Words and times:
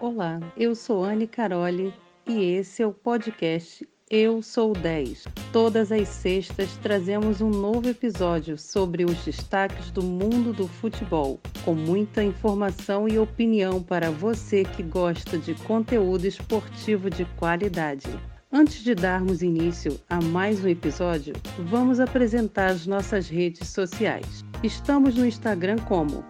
Olá, 0.00 0.38
eu 0.56 0.76
sou 0.76 1.02
Anne 1.02 1.26
Caroli 1.26 1.92
e 2.24 2.52
esse 2.52 2.84
é 2.84 2.86
o 2.86 2.92
podcast 2.92 3.84
Eu 4.08 4.40
Sou 4.42 4.72
10. 4.72 5.24
Todas 5.52 5.90
as 5.90 6.06
sextas 6.06 6.76
trazemos 6.76 7.40
um 7.40 7.50
novo 7.50 7.88
episódio 7.88 8.56
sobre 8.56 9.04
os 9.04 9.24
destaques 9.24 9.90
do 9.90 10.00
mundo 10.00 10.52
do 10.52 10.68
futebol, 10.68 11.40
com 11.64 11.74
muita 11.74 12.22
informação 12.22 13.08
e 13.08 13.18
opinião 13.18 13.82
para 13.82 14.08
você 14.08 14.62
que 14.62 14.84
gosta 14.84 15.36
de 15.36 15.56
conteúdo 15.64 16.28
esportivo 16.28 17.10
de 17.10 17.24
qualidade. 17.36 18.06
Antes 18.52 18.84
de 18.84 18.94
darmos 18.94 19.42
início 19.42 19.98
a 20.08 20.20
mais 20.22 20.64
um 20.64 20.68
episódio, 20.68 21.34
vamos 21.58 21.98
apresentar 21.98 22.70
as 22.70 22.86
nossas 22.86 23.28
redes 23.28 23.66
sociais. 23.66 24.44
Estamos 24.62 25.16
no 25.16 25.26
Instagram 25.26 25.78
como 25.88 26.24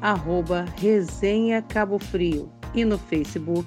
arroba 0.00 0.64
Resenha 0.78 1.60
Cabo 1.60 1.98
Frio 1.98 2.50
e 2.74 2.84
no 2.84 2.98
Facebook 2.98 3.66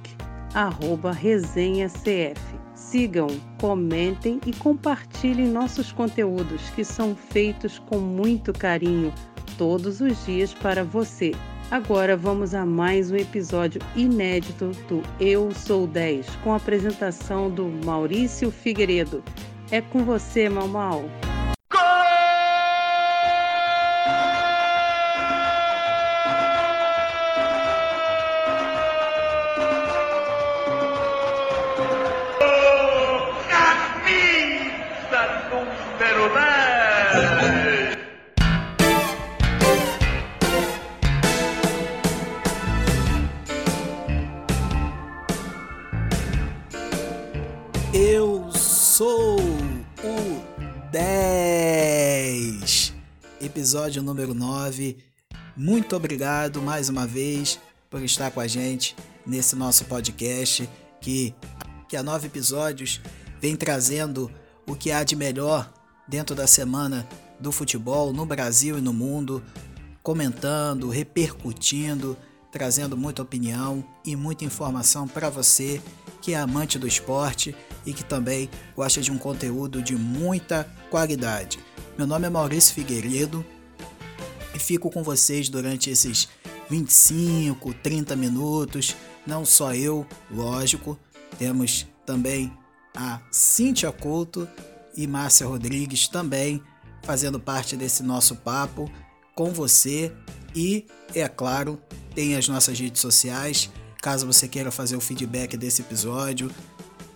arroba 0.54 1.12
Resenha 1.12 1.90
CF. 1.90 2.42
Sigam, 2.74 3.28
comentem 3.60 4.40
e 4.46 4.54
compartilhem 4.54 5.48
nossos 5.48 5.92
conteúdos 5.92 6.70
que 6.72 6.84
são 6.84 7.16
feitos 7.16 7.78
com 7.78 7.98
muito 8.00 8.54
carinho 8.54 9.14
todos 9.58 10.00
os 10.02 10.26
dias 10.26 10.54
para 10.54 10.84
você. 10.84 11.34
Agora 11.72 12.16
vamos 12.16 12.54
a 12.54 12.66
mais 12.66 13.12
um 13.12 13.16
episódio 13.16 13.82
inédito 13.96 14.72
do 14.88 15.02
Eu 15.20 15.52
Sou 15.52 15.88
10, 15.88 16.28
com 16.38 16.54
a 16.54 16.58
apresentação 16.58 17.50
do 17.50 17.66
Maurício 17.84 18.52
Figueiredo. 18.52 19.24
É 19.72 19.82
com 19.82 20.06
você, 20.06 20.48
Mau 20.48 20.70
Mau. 35.98 36.56
episódio 53.66 54.04
número 54.04 54.34
9. 54.34 54.98
Muito 55.58 55.96
obrigado 55.96 56.62
mais 56.62 56.88
uma 56.88 57.08
vez 57.08 57.60
por 57.90 58.04
estar 58.04 58.30
com 58.30 58.40
a 58.40 58.48
gente 58.48 58.96
nesse 59.26 59.56
nosso 59.56 59.86
podcast 59.86 60.70
que, 61.02 61.34
que 61.90 61.98
há 61.98 62.04
nove 62.04 62.28
episódios 62.28 63.02
vem 63.42 63.56
trazendo 63.56 64.30
o 64.68 64.76
que 64.76 64.92
há 64.92 65.04
de 65.04 65.16
melhor 65.16 65.74
dentro 66.08 66.36
da 66.36 66.48
semana 66.48 67.08
do 67.40 67.52
futebol 67.52 68.14
no 68.14 68.26
Brasil 68.26 68.78
e 68.78 68.82
no 68.82 68.94
mundo, 68.94 69.44
comentando, 70.02 70.90
repercutindo, 70.90 72.18
trazendo 72.52 72.96
muita 72.96 73.22
opinião 73.22 73.84
e 74.06 74.16
muita 74.16 74.46
informação 74.46 75.08
para 75.08 75.30
você 75.30 75.82
que 76.22 76.34
é 76.34 76.38
amante 76.38 76.80
do 76.80 76.88
esporte 76.88 77.56
e 77.86 77.94
que 77.94 78.04
também 78.04 78.50
gosta 78.76 79.02
de 79.02 79.12
um 79.12 79.18
conteúdo 79.18 79.82
de 79.82 79.96
muita 79.96 80.68
qualidade. 80.90 81.60
Meu 81.98 82.08
nome 82.08 82.28
é 82.28 82.30
Maurício 82.30 82.74
Figueiredo 82.74 83.46
e 84.54 84.60
fico 84.60 84.90
com 84.90 85.04
vocês 85.04 85.50
durante 85.50 85.90
esses 85.90 86.30
25, 86.70 87.74
30 87.76 88.16
minutos. 88.16 88.96
Não 89.26 89.46
só 89.46 89.74
eu, 89.74 90.06
lógico, 90.32 90.98
temos 91.38 91.86
também 92.06 92.52
a 92.96 93.20
Cíntia 93.32 93.92
Couto 93.92 94.48
e 94.96 95.08
Márcia 95.08 95.48
Rodrigues 95.48 96.08
também 96.08 96.62
fazendo 97.06 97.40
parte 97.40 97.78
desse 97.78 98.04
nosso 98.04 98.36
papo 98.36 98.92
com 99.36 99.52
você. 99.52 100.12
E, 100.56 100.86
é 101.14 101.28
claro, 101.28 101.80
tem 102.14 102.36
as 102.36 102.48
nossas 102.48 102.80
redes 102.80 103.02
sociais. 103.02 103.70
Caso 104.02 104.26
você 104.26 104.48
queira 104.48 104.72
fazer 104.72 104.96
o 104.96 105.02
feedback 105.02 105.58
desse 105.58 105.82
episódio, 105.82 106.52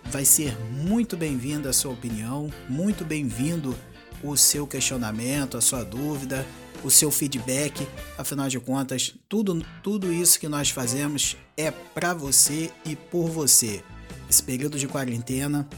vai 0.06 0.24
ser 0.24 0.56
muito 0.70 1.16
bem-vinda 1.16 1.70
a 1.70 1.72
sua 1.72 1.92
opinião, 1.92 2.52
muito 2.68 3.04
bem-vindo 3.04 3.76
o 4.22 4.36
seu 4.36 4.66
questionamento, 4.66 5.56
a 5.56 5.60
sua 5.60 5.84
dúvida, 5.84 6.46
o 6.82 6.90
seu 6.90 7.10
feedback. 7.10 7.86
Afinal 8.18 8.48
de 8.48 8.58
contas, 8.58 9.14
tudo, 9.28 9.64
tudo 9.82 10.12
isso 10.12 10.38
que 10.38 10.48
nós 10.48 10.70
fazemos 10.70 11.36
é 11.56 11.70
para 11.70 12.12
você 12.12 12.70
e 12.84 12.96
por 12.96 13.28
você. 13.28 13.82
Esse 14.28 14.42
período 14.42 14.78
de 14.78 14.86
quarentena, 14.86 15.68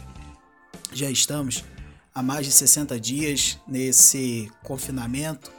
já 0.92 1.10
estamos 1.10 1.64
há 2.14 2.22
mais 2.22 2.46
de 2.46 2.52
60 2.52 2.98
dias 3.00 3.58
nesse 3.66 4.50
confinamento, 4.62 5.50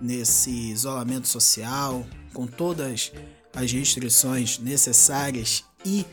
nesse 0.00 0.50
isolamento 0.50 1.26
social, 1.26 2.06
com 2.32 2.46
todas 2.46 3.12
as 3.54 3.72
restrições 3.72 4.58
necessárias 4.58 5.64
e 5.84 6.04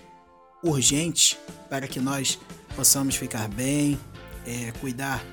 urgentes 0.63 1.37
para 1.69 1.87
que 1.87 1.99
nós 1.99 2.39
possamos 2.75 3.15
ficar 3.15 3.47
bem, 3.49 3.99
é, 4.45 4.71
cuidar 4.79 5.23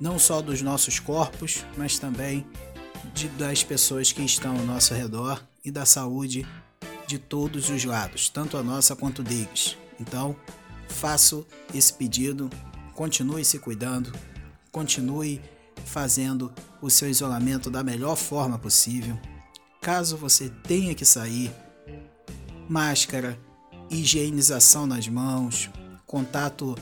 não 0.00 0.18
só 0.18 0.40
dos 0.40 0.62
nossos 0.62 1.00
corpos, 1.00 1.64
mas 1.76 1.98
também 1.98 2.46
de, 3.12 3.28
das 3.30 3.64
pessoas 3.64 4.12
que 4.12 4.22
estão 4.22 4.56
ao 4.56 4.64
nosso 4.64 4.94
redor 4.94 5.42
e 5.64 5.70
da 5.70 5.84
saúde 5.84 6.46
de 7.06 7.18
todos 7.18 7.68
os 7.70 7.84
lados, 7.84 8.28
tanto 8.28 8.56
a 8.56 8.62
nossa 8.62 8.94
quanto 8.94 9.22
deles. 9.22 9.76
Então, 9.98 10.36
faço 10.88 11.44
esse 11.74 11.92
pedido, 11.92 12.48
continue 12.98 13.44
se 13.44 13.60
cuidando, 13.60 14.12
continue 14.72 15.40
fazendo 15.84 16.52
o 16.82 16.90
seu 16.90 17.08
isolamento 17.08 17.70
da 17.70 17.84
melhor 17.84 18.16
forma 18.16 18.58
possível. 18.58 19.16
Caso 19.80 20.16
você 20.16 20.48
tenha 20.48 20.92
que 20.96 21.04
sair, 21.04 21.52
máscara, 22.68 23.38
higienização 23.88 24.84
nas 24.84 25.06
mãos, 25.06 25.70
contato 26.06 26.76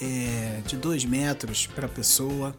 é, 0.00 0.62
de 0.64 0.76
dois 0.76 1.04
metros 1.04 1.66
para 1.66 1.86
a 1.86 1.90
pessoa. 1.90 2.54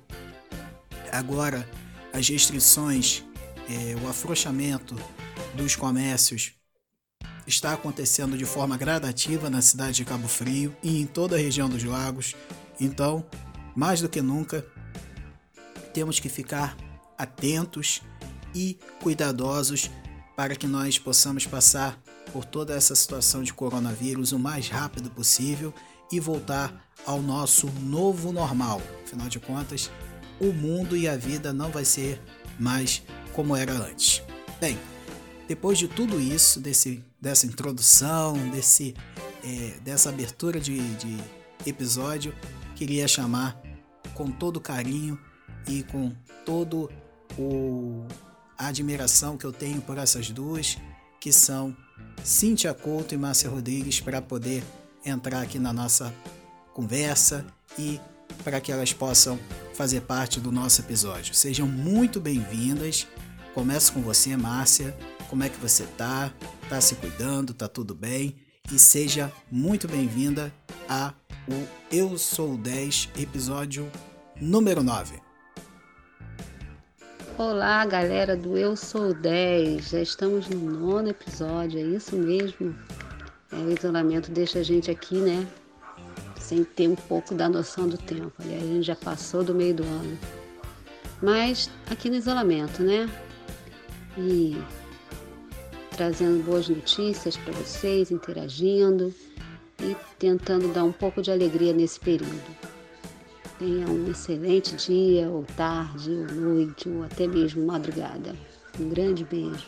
Agora, 1.09 1.65
as 2.11 2.27
restrições, 2.27 3.23
é, 3.69 3.95
o 4.03 4.09
afrouxamento 4.09 4.97
dos 5.55 5.77
comércios 5.77 6.55
está 7.47 7.71
acontecendo 7.71 8.37
de 8.37 8.43
forma 8.43 8.75
gradativa 8.75 9.49
na 9.49 9.61
cidade 9.61 9.95
de 9.95 10.03
Cabo 10.03 10.27
Frio 10.27 10.75
e 10.83 10.99
em 11.01 11.05
toda 11.05 11.37
a 11.37 11.39
região 11.39 11.69
dos 11.69 11.85
lagos. 11.85 12.35
Então, 12.79 13.25
mais 13.75 14.01
do 14.01 14.09
que 14.09 14.21
nunca, 14.21 14.65
temos 15.93 16.19
que 16.19 16.29
ficar 16.29 16.77
atentos 17.17 18.01
e 18.53 18.77
cuidadosos 19.01 19.89
para 20.35 20.55
que 20.55 20.67
nós 20.67 20.99
possamos 20.99 21.45
passar 21.45 21.99
por 22.31 22.45
toda 22.45 22.75
essa 22.75 22.93
situação 22.93 23.41
de 23.41 23.53
coronavírus 23.53 24.31
o 24.31 24.39
mais 24.39 24.69
rápido 24.69 25.09
possível 25.09 25.73
e 26.11 26.19
voltar 26.19 26.87
ao 27.05 27.21
nosso 27.21 27.67
novo 27.81 28.31
normal. 28.31 28.81
Afinal 29.03 29.27
de 29.27 29.39
contas, 29.39 29.89
o 30.39 30.53
mundo 30.53 30.95
e 30.95 31.07
a 31.07 31.17
vida 31.17 31.51
não 31.51 31.71
vai 31.71 31.85
ser 31.85 32.21
mais 32.59 33.01
como 33.33 33.55
era 33.55 33.71
antes. 33.73 34.21
Bem, 34.59 34.77
depois 35.47 35.77
de 35.77 35.87
tudo 35.87 36.19
isso, 36.19 36.59
desse, 36.59 37.03
dessa 37.19 37.45
introdução, 37.45 38.33
desse, 38.49 38.95
é, 39.43 39.79
dessa 39.79 40.09
abertura 40.09 40.59
de, 40.59 40.77
de 40.95 41.17
episódio, 41.65 42.33
queria 42.77 43.07
chamar 43.07 43.59
com 44.13 44.29
todo 44.29 44.61
carinho 44.61 45.19
e 45.67 45.81
com 45.81 46.13
todo 46.45 46.91
o 47.35 48.05
a 48.55 48.67
admiração 48.67 49.35
que 49.35 49.45
eu 49.45 49.51
tenho 49.51 49.81
por 49.81 49.97
essas 49.97 50.29
duas, 50.29 50.77
que 51.19 51.31
são 51.31 51.75
Cíntia 52.23 52.73
Couto 52.73 53.13
e 53.13 53.17
Márcia 53.17 53.49
Rodrigues, 53.49 53.99
para 53.99 54.21
poder 54.21 54.63
entrar 55.05 55.41
aqui 55.41 55.59
na 55.59 55.71
nossa 55.71 56.13
conversa 56.73 57.45
e 57.77 57.99
para 58.43 58.59
que 58.59 58.71
elas 58.71 58.93
possam 58.93 59.39
fazer 59.73 60.01
parte 60.01 60.39
do 60.39 60.51
nosso 60.51 60.81
episódio. 60.81 61.35
Sejam 61.35 61.67
muito 61.67 62.19
bem-vindas. 62.19 63.07
Começo 63.53 63.93
com 63.93 64.01
você, 64.01 64.35
Márcia. 64.35 64.95
Como 65.29 65.43
é 65.43 65.49
que 65.49 65.59
você 65.59 65.83
tá? 65.97 66.31
Tá 66.67 66.81
se 66.81 66.95
cuidando? 66.95 67.53
Tá 67.53 67.67
tudo 67.67 67.93
bem? 67.93 68.35
E 68.71 68.79
seja 68.79 69.31
muito 69.51 69.87
bem-vinda 69.87 70.51
a 70.89 71.13
o 71.49 71.67
Eu 71.91 72.17
Sou 72.17 72.57
10, 72.57 73.09
episódio 73.17 73.91
número 74.39 74.81
9. 74.81 75.19
Olá, 77.37 77.85
galera 77.85 78.35
do 78.35 78.57
Eu 78.57 78.75
Sou 78.75 79.13
10. 79.13 79.89
Já 79.89 80.01
estamos 80.01 80.47
no 80.47 80.57
nono 80.57 81.09
episódio, 81.09 81.79
é 81.79 81.83
isso 81.83 82.15
mesmo? 82.15 82.75
É, 83.51 83.55
o 83.55 83.71
isolamento 83.71 84.31
deixa 84.31 84.59
a 84.59 84.63
gente 84.63 84.89
aqui, 84.89 85.15
né? 85.15 85.47
sem 86.39 86.63
ter 86.63 86.87
um 86.87 86.95
pouco 86.95 87.35
da 87.35 87.49
noção 87.49 87.89
do 87.89 87.97
tempo. 87.97 88.31
Aliás, 88.39 88.63
a 88.63 88.67
gente 88.67 88.83
já 88.83 88.95
passou 88.95 89.43
do 89.43 89.53
meio 89.53 89.75
do 89.75 89.83
ano. 89.83 90.17
Mas 91.21 91.69
aqui 91.91 92.09
no 92.09 92.15
isolamento, 92.15 92.81
né? 92.81 93.09
E 94.17 94.57
trazendo 95.97 96.41
boas 96.43 96.69
notícias 96.69 97.35
para 97.35 97.51
vocês, 97.53 98.11
interagindo 98.11 99.13
e 99.87 99.95
tentando 100.19 100.73
dar 100.73 100.83
um 100.83 100.91
pouco 100.91 101.21
de 101.21 101.31
alegria 101.31 101.73
nesse 101.73 101.99
período. 101.99 102.55
Tenha 103.57 103.87
um 103.87 104.11
excelente 104.11 104.75
dia, 104.75 105.29
ou 105.29 105.43
tarde, 105.55 106.11
ou 106.11 106.25
noite, 106.27 106.89
ou 106.89 107.03
até 107.03 107.25
mesmo 107.25 107.65
madrugada. 107.65 108.35
Um 108.79 108.89
grande 108.89 109.23
beijo. 109.23 109.65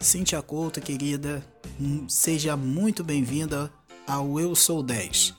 Cíntia 0.00 0.42
Couto, 0.42 0.80
querida, 0.80 1.42
hum, 1.80 2.06
seja 2.08 2.56
muito 2.56 3.02
bem-vinda 3.02 3.70
ao 4.06 4.38
Eu 4.38 4.54
Sou 4.54 4.82
10. 4.82 5.34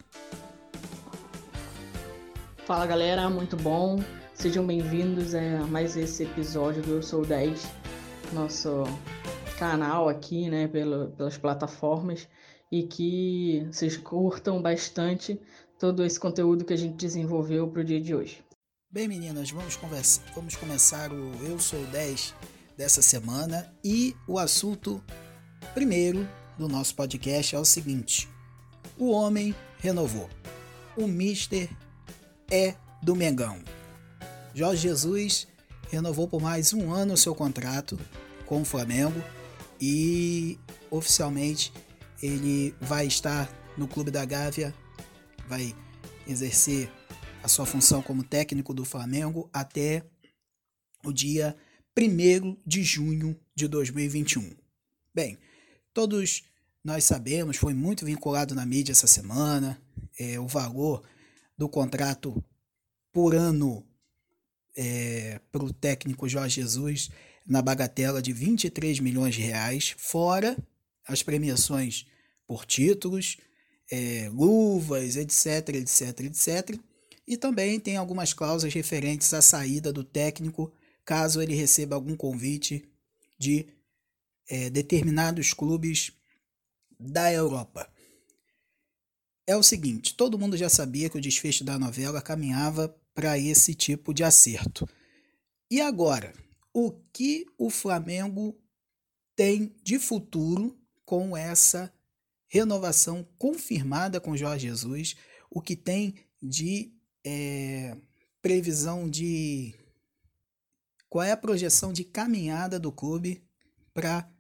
Fala 2.66 2.86
galera, 2.86 3.30
muito 3.30 3.56
bom. 3.56 4.04
Sejam 4.33 4.66
bem-vindos 4.66 5.33
a 5.36 5.66
mais 5.68 5.95
esse 5.95 6.24
episódio 6.24 6.81
do 6.81 6.95
Eu 6.95 7.04
Sou 7.04 7.25
10, 7.25 7.68
nosso 8.33 8.83
canal 9.57 10.07
aqui, 10.07 10.50
né, 10.50 10.68
pelas 10.68 11.38
plataformas, 11.38 12.27
e 12.71 12.83
que 12.83 13.68
vocês 13.71 13.98
curtam 13.98 14.62
bastante 14.62 15.39
todo 15.80 16.06
esse 16.06 16.19
conteúdo 16.19 16.63
que 16.63 16.74
a 16.74 16.77
gente 16.77 16.95
desenvolveu 16.95 17.68
para 17.68 17.81
o 17.81 17.83
dia 17.83 18.00
de 18.00 18.13
hoje. 18.13 18.44
Bem, 18.89 19.07
meninas, 19.07 19.51
vamos, 19.51 19.75
conversa, 19.75 20.21
vamos 20.33 20.56
começar 20.56 21.12
o 21.12 21.31
Eu 21.45 21.59
Sou 21.59 21.83
10 21.88 22.33
dessa 22.77 23.01
semana 23.01 23.74
e 23.83 24.15
o 24.27 24.38
assunto 24.39 25.04
primeiro 25.74 26.27
do 26.57 26.68
nosso 26.68 26.95
podcast 26.95 27.56
é 27.56 27.59
o 27.59 27.65
seguinte: 27.65 28.30
o 28.98 29.12
homem 29.12 29.56
renovou. 29.80 30.30
O 30.95 31.07
Mister 31.07 31.69
é 32.50 32.75
do 33.04 33.15
Mengão. 33.15 33.59
Jorge 34.54 34.83
Jesus 34.83 35.48
renovou 35.89 36.27
por 36.27 36.42
mais 36.42 36.74
um 36.74 36.92
ano 36.92 37.13
o 37.13 37.18
seu 37.18 37.36
contrato 37.36 38.00
com 38.45 38.62
o 38.62 38.65
Flamengo 38.65 39.21
e 39.79 40.57
oficialmente 40.89 41.71
ele 42.21 42.74
vai 42.81 43.06
estar 43.07 43.50
no 43.77 43.88
Clube 43.88 44.12
da 44.12 44.25
Gávea, 44.25 44.74
vai 45.47 45.75
exercer 46.27 46.91
a 47.44 47.47
sua 47.47 47.65
função 47.65 48.01
como 48.01 48.24
técnico 48.24 48.74
do 48.74 48.83
Flamengo 48.83 49.50
até 49.53 50.03
o 51.06 51.12
dia 51.12 51.56
1 51.97 52.57
de 52.65 52.83
junho 52.83 53.39
de 53.56 53.68
2021. 53.68 54.56
Bem, 55.13 55.38
todos 55.94 56.44
nós 56.83 57.03
sabemos, 57.03 57.57
foi 57.57 57.73
muito 57.73 58.06
vinculado 58.06 58.56
na 58.56 58.65
mídia 58.65 58.91
essa 58.91 59.07
semana, 59.07 59.81
é, 60.19 60.39
o 60.39 60.47
valor 60.47 61.03
do 61.57 61.69
contrato 61.69 62.44
por 63.12 63.35
ano 63.35 63.83
é, 64.75 65.39
para 65.51 65.63
o 65.63 65.73
técnico 65.73 66.30
Jorge 66.30 66.62
Jesus 66.62 67.09
na 67.47 67.61
bagatela 67.61 68.21
de 68.21 68.33
23 68.33 68.99
milhões 68.99 69.35
de 69.35 69.41
reais, 69.41 69.95
fora 69.97 70.57
as 71.07 71.23
premiações 71.23 72.05
por 72.45 72.65
títulos, 72.65 73.38
é, 73.91 74.29
luvas, 74.33 75.15
etc, 75.15 75.69
etc, 75.75 76.19
etc. 76.21 76.79
E 77.25 77.38
também 77.38 77.79
tem 77.79 77.95
algumas 77.95 78.33
cláusulas 78.33 78.73
referentes 78.73 79.33
à 79.33 79.41
saída 79.41 79.94
do 79.94 80.03
técnico 80.03 80.73
caso 81.05 81.41
ele 81.41 81.55
receba 81.55 81.95
algum 81.95 82.15
convite 82.15 82.83
de 83.39 83.67
é, 84.49 84.69
determinados 84.69 85.53
clubes 85.53 86.11
da 86.99 87.31
Europa 87.31 87.89
é 89.47 89.55
o 89.55 89.63
seguinte: 89.63 90.13
todo 90.13 90.38
mundo 90.38 90.57
já 90.57 90.69
sabia 90.69 91.09
que 91.09 91.17
o 91.17 91.21
desfecho 91.21 91.63
da 91.63 91.79
novela 91.79 92.21
caminhava 92.21 92.94
para 93.15 93.39
esse 93.39 93.73
tipo 93.73 94.13
de 94.13 94.23
acerto. 94.23 94.88
E 95.71 95.81
agora, 95.81 96.33
o 96.79 96.91
que 97.12 97.47
o 97.57 97.71
Flamengo 97.71 98.56
tem 99.35 99.75
de 99.81 99.97
futuro 99.97 100.79
com 101.03 101.35
essa 101.35 101.91
renovação 102.47 103.27
confirmada 103.35 104.21
com 104.21 104.38
Jorge 104.38 104.68
Jesus? 104.68 105.15
O 105.50 105.59
que 105.59 105.75
tem 105.75 106.13
de 106.39 106.94
é, 107.25 107.97
previsão 108.44 109.09
de. 109.09 109.74
Qual 111.09 111.24
é 111.24 111.31
a 111.31 111.38
projeção 111.38 111.91
de 111.91 112.03
caminhada 112.03 112.80
do 112.80 112.91
clube 112.91 113.44
para 113.91 114.31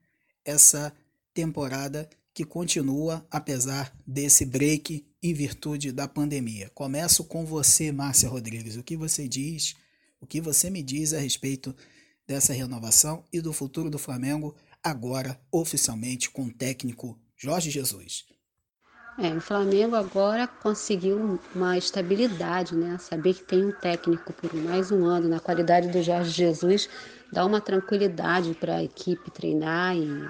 essa 0.45 0.95
temporada 1.33 2.07
que 2.35 2.45
continua 2.45 3.25
apesar 3.31 3.91
desse 4.05 4.45
break 4.45 5.07
em 5.23 5.33
virtude 5.33 5.91
da 5.91 6.07
pandemia. 6.07 6.69
Começo 6.69 7.23
com 7.23 7.43
você, 7.43 7.91
Márcia 7.91 8.29
Rodrigues. 8.29 8.75
O 8.75 8.83
que 8.83 8.95
você 8.95 9.27
diz, 9.27 9.73
o 10.21 10.27
que 10.27 10.39
você 10.39 10.69
me 10.69 10.83
diz 10.83 11.15
a 11.15 11.19
respeito 11.19 11.75
dessa 12.27 12.53
renovação 12.53 13.23
e 13.31 13.39
do 13.39 13.53
futuro 13.53 13.89
do 13.89 13.97
Flamengo, 13.97 14.55
agora 14.83 15.39
oficialmente 15.51 16.29
com 16.29 16.43
o 16.45 16.53
técnico 16.53 17.17
Jorge 17.35 17.69
Jesus? 17.69 18.25
É, 19.17 19.33
o 19.33 19.41
Flamengo 19.41 19.95
agora 19.95 20.45
conseguiu 20.45 21.39
uma 21.55 21.75
estabilidade, 21.77 22.75
né? 22.75 22.97
Saber 22.99 23.33
que 23.33 23.43
tem 23.43 23.65
um 23.65 23.71
técnico 23.71 24.31
por 24.33 24.53
mais 24.53 24.91
um 24.91 25.05
ano 25.05 25.27
na 25.27 25.39
qualidade 25.39 25.87
do 25.87 26.03
Jorge 26.03 26.29
Jesus 26.29 26.87
dá 27.31 27.45
uma 27.45 27.59
tranquilidade 27.59 28.53
para 28.53 28.75
a 28.75 28.83
equipe 28.83 29.29
treinar 29.31 29.95
e 29.95 30.27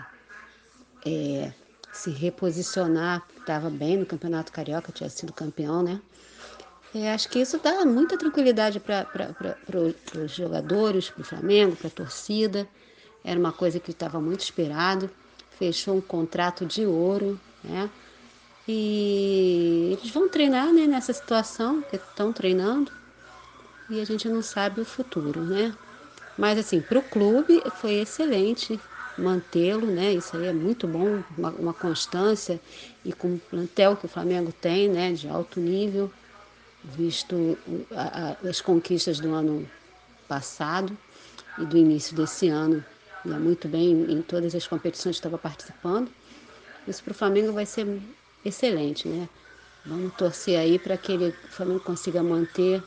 é, 1.05 1.53
se 1.93 2.09
reposicionar, 2.09 3.25
estava 3.39 3.69
bem 3.69 3.97
no 3.97 4.05
Campeonato 4.05 4.51
Carioca, 4.51 4.91
tinha 4.91 5.09
sido 5.09 5.33
campeão, 5.33 5.83
né? 5.83 6.01
É, 6.95 7.11
acho 7.13 7.29
que 7.29 7.39
isso 7.39 7.59
dá 7.59 7.85
muita 7.85 8.17
tranquilidade 8.17 8.79
para 8.79 9.07
os 10.15 10.31
jogadores, 10.31 11.09
para 11.09 11.21
o 11.21 11.25
Flamengo, 11.25 11.75
para 11.75 11.87
a 11.87 11.91
torcida. 11.91 12.67
Era 13.23 13.39
uma 13.39 13.51
coisa 13.51 13.79
que 13.79 13.91
estava 13.91 14.19
muito 14.19 14.41
esperado. 14.41 15.09
Fechou 15.59 15.97
um 15.97 16.01
contrato 16.01 16.65
de 16.65 16.85
ouro, 16.85 17.39
né? 17.63 17.89
E 18.67 19.97
eles 19.97 20.11
vão 20.11 20.27
treinar 20.27 20.73
né, 20.73 20.85
nessa 20.85 21.13
situação, 21.13 21.81
que 21.83 21.95
estão 21.95 22.33
treinando, 22.33 22.91
e 23.89 24.01
a 24.01 24.05
gente 24.05 24.27
não 24.27 24.41
sabe 24.41 24.81
o 24.81 24.85
futuro, 24.85 25.41
né? 25.41 25.73
Mas 26.37 26.59
assim, 26.59 26.81
para 26.81 26.99
o 26.99 27.01
clube 27.01 27.63
foi 27.77 27.93
excelente 27.95 28.79
mantê-lo, 29.17 29.87
né? 29.87 30.13
Isso 30.13 30.35
aí 30.35 30.45
é 30.45 30.53
muito 30.53 30.85
bom, 30.85 31.23
uma, 31.37 31.49
uma, 31.51 31.73
constância 31.73 32.59
e 33.03 33.13
com 33.13 33.35
o 33.35 33.39
plantel 33.39 33.95
que 33.95 34.05
o 34.05 34.09
Flamengo 34.09 34.51
tem, 34.51 34.89
né? 34.89 35.13
De 35.13 35.27
alto 35.29 35.59
nível, 35.59 36.11
visto 36.95 37.57
as 38.47 38.61
conquistas 38.61 39.19
do 39.19 39.33
ano 39.33 39.69
passado 40.27 40.97
e 41.57 41.65
do 41.65 41.77
início 41.77 42.15
desse 42.15 42.47
ano, 42.47 42.83
ia 43.25 43.39
muito 43.39 43.67
bem 43.67 44.11
em 44.11 44.21
todas 44.21 44.55
as 44.55 44.67
competições 44.67 45.15
que 45.15 45.19
estava 45.19 45.37
participando. 45.37 46.09
Isso 46.87 47.03
para 47.03 47.11
o 47.11 47.15
Flamengo 47.15 47.51
vai 47.51 47.65
ser 47.65 48.01
excelente, 48.45 49.07
né? 49.07 49.27
Vamos 49.85 50.13
torcer 50.15 50.57
aí 50.59 50.77
para 50.79 50.97
que 50.97 51.13
ele, 51.13 51.29
o 51.29 51.47
Flamengo 51.49 51.79
consiga 51.79 52.21
manter 52.21 52.83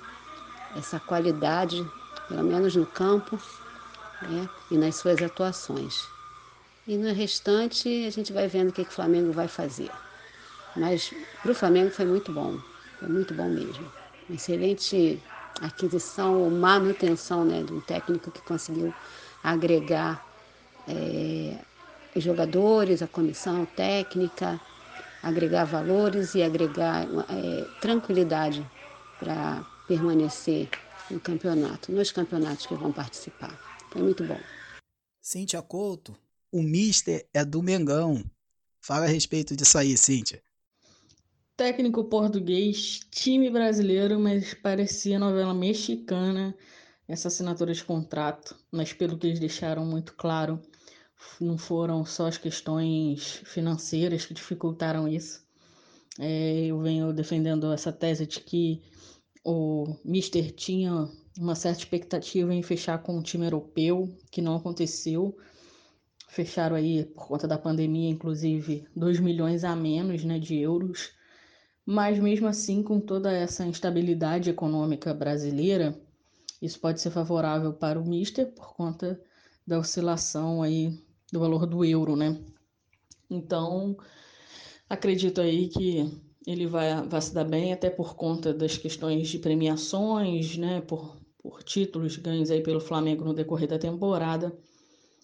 essa 0.76 1.00
qualidade, 1.00 1.84
pelo 2.28 2.44
menos 2.44 2.76
no 2.76 2.86
campo, 2.86 3.40
né? 4.22 4.48
e 4.70 4.76
nas 4.76 4.96
suas 4.96 5.20
atuações. 5.22 6.06
E 6.86 6.96
no 6.96 7.12
restante 7.12 8.06
a 8.06 8.10
gente 8.10 8.32
vai 8.32 8.48
vendo 8.48 8.70
o 8.70 8.72
que, 8.72 8.84
que 8.84 8.90
o 8.90 8.94
Flamengo 8.94 9.32
vai 9.32 9.48
fazer. 9.48 9.90
Mas 10.76 11.12
para 11.42 11.52
o 11.52 11.54
Flamengo 11.54 11.90
foi 11.90 12.04
muito 12.04 12.32
bom, 12.32 12.58
foi 13.00 13.08
muito 13.08 13.34
bom 13.34 13.48
mesmo. 13.48 13.90
Excelente 14.28 15.20
aquisição 15.60 16.42
ou 16.42 16.50
manutenção 16.50 17.44
né, 17.44 17.62
de 17.62 17.72
um 17.72 17.80
técnico 17.80 18.30
que 18.30 18.40
conseguiu 18.42 18.94
agregar 19.42 20.24
é, 20.86 21.58
jogadores, 22.16 23.02
a 23.02 23.08
comissão 23.08 23.64
técnica, 23.64 24.60
agregar 25.22 25.64
valores 25.64 26.34
e 26.34 26.42
agregar 26.42 27.06
é, 27.28 27.64
tranquilidade 27.80 28.64
para 29.18 29.64
permanecer 29.88 30.68
no 31.10 31.18
campeonato, 31.18 31.90
nos 31.90 32.12
campeonatos 32.12 32.66
que 32.66 32.74
vão 32.74 32.92
participar. 32.92 33.58
Foi 33.90 34.02
muito 34.02 34.22
bom. 34.22 34.38
Cíntia 35.20 35.60
Couto, 35.60 36.16
o 36.52 36.62
Mister 36.62 37.26
é 37.34 37.44
do 37.44 37.62
Mengão. 37.62 38.24
Fala 38.80 39.04
a 39.04 39.08
respeito 39.08 39.56
disso 39.56 39.76
aí, 39.76 39.96
Cíntia. 39.96 40.42
Técnico 41.60 42.02
português, 42.04 43.00
time 43.10 43.50
brasileiro, 43.50 44.18
mas 44.18 44.54
parecia 44.54 45.18
novela 45.18 45.52
mexicana 45.52 46.56
essa 47.06 47.28
assinatura 47.28 47.74
de 47.74 47.84
contrato. 47.84 48.56
Mas 48.72 48.94
pelo 48.94 49.18
que 49.18 49.26
eles 49.26 49.38
deixaram 49.38 49.84
muito 49.84 50.14
claro, 50.14 50.58
não 51.38 51.58
foram 51.58 52.02
só 52.02 52.28
as 52.28 52.38
questões 52.38 53.42
financeiras 53.44 54.24
que 54.24 54.32
dificultaram 54.32 55.06
isso. 55.06 55.44
É, 56.18 56.64
eu 56.64 56.80
venho 56.80 57.12
defendendo 57.12 57.70
essa 57.70 57.92
tese 57.92 58.26
de 58.26 58.40
que 58.40 58.80
o 59.44 59.98
Mister 60.02 60.50
tinha 60.52 61.10
uma 61.38 61.54
certa 61.54 61.80
expectativa 61.80 62.54
em 62.54 62.62
fechar 62.62 63.02
com 63.02 63.18
um 63.18 63.22
time 63.22 63.44
europeu, 63.44 64.10
que 64.30 64.40
não 64.40 64.56
aconteceu 64.56 65.36
fecharam 66.26 66.76
aí, 66.76 67.04
por 67.04 67.26
conta 67.26 67.46
da 67.46 67.58
pandemia, 67.58 68.08
inclusive, 68.08 68.86
2 68.96 69.20
milhões 69.20 69.62
a 69.62 69.76
menos 69.76 70.24
né, 70.24 70.38
de 70.38 70.56
euros. 70.56 71.19
Mas 71.84 72.18
mesmo 72.18 72.46
assim, 72.46 72.82
com 72.82 73.00
toda 73.00 73.32
essa 73.32 73.64
instabilidade 73.64 74.50
econômica 74.50 75.12
brasileira, 75.12 75.98
isso 76.60 76.78
pode 76.78 77.00
ser 77.00 77.10
favorável 77.10 77.72
para 77.72 77.98
o 78.00 78.06
Mister 78.06 78.46
por 78.52 78.74
conta 78.74 79.20
da 79.66 79.78
oscilação 79.78 80.62
aí 80.62 80.98
do 81.32 81.40
valor 81.40 81.66
do 81.66 81.84
euro, 81.84 82.16
né? 82.16 82.38
Então, 83.30 83.96
acredito 84.88 85.40
aí 85.40 85.68
que 85.68 86.10
ele 86.46 86.66
vai, 86.66 87.06
vai 87.06 87.20
se 87.20 87.32
dar 87.32 87.44
bem, 87.44 87.72
até 87.72 87.88
por 87.88 88.14
conta 88.14 88.52
das 88.52 88.76
questões 88.76 89.28
de 89.28 89.38
premiações, 89.38 90.56
né? 90.56 90.80
Por, 90.82 91.16
por 91.38 91.62
títulos 91.62 92.16
ganhos 92.16 92.50
aí 92.50 92.62
pelo 92.62 92.80
Flamengo 92.80 93.24
no 93.24 93.34
decorrer 93.34 93.68
da 93.68 93.78
temporada, 93.78 94.56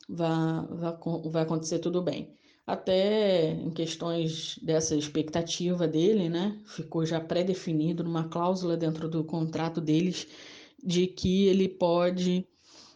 vai, 0.09 0.67
vai, 0.71 0.97
vai 1.31 1.43
acontecer 1.43 1.81
tudo 1.81 2.03
bem. 2.03 2.35
Até 2.67 3.53
em 3.53 3.71
questões 3.71 4.59
dessa 4.61 4.97
expectativa 4.97 5.87
dele, 5.87 6.29
né? 6.29 6.59
Ficou 6.67 7.07
já 7.07 7.21
pré-definido 7.21 8.03
numa 8.03 8.29
cláusula 8.29 8.77
dentro 8.77 9.09
do 9.09 9.23
contrato 9.23 9.81
deles 9.81 10.27
de 10.83 11.07
que 11.07 11.47
ele 11.47 11.69
pode 11.69 12.45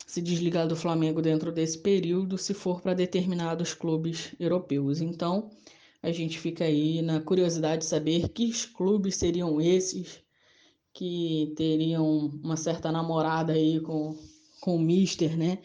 se 0.06 0.20
desligar 0.20 0.66
do 0.66 0.74
Flamengo 0.74 1.22
dentro 1.22 1.52
desse 1.52 1.78
período 1.78 2.36
se 2.36 2.52
for 2.52 2.80
para 2.80 2.94
determinados 2.94 3.72
clubes 3.72 4.34
europeus. 4.40 5.00
Então, 5.00 5.50
a 6.02 6.10
gente 6.10 6.38
fica 6.40 6.64
aí 6.64 7.00
na 7.00 7.20
curiosidade 7.20 7.82
de 7.82 7.88
saber 7.88 8.28
que 8.30 8.52
clubes 8.74 9.14
seriam 9.16 9.60
esses 9.60 10.20
que 10.92 11.52
teriam 11.56 12.30
uma 12.42 12.56
certa 12.56 12.90
namorada 12.90 13.52
aí 13.52 13.80
com, 13.80 14.16
com 14.60 14.74
o 14.74 14.80
Mister, 14.80 15.36
né? 15.38 15.58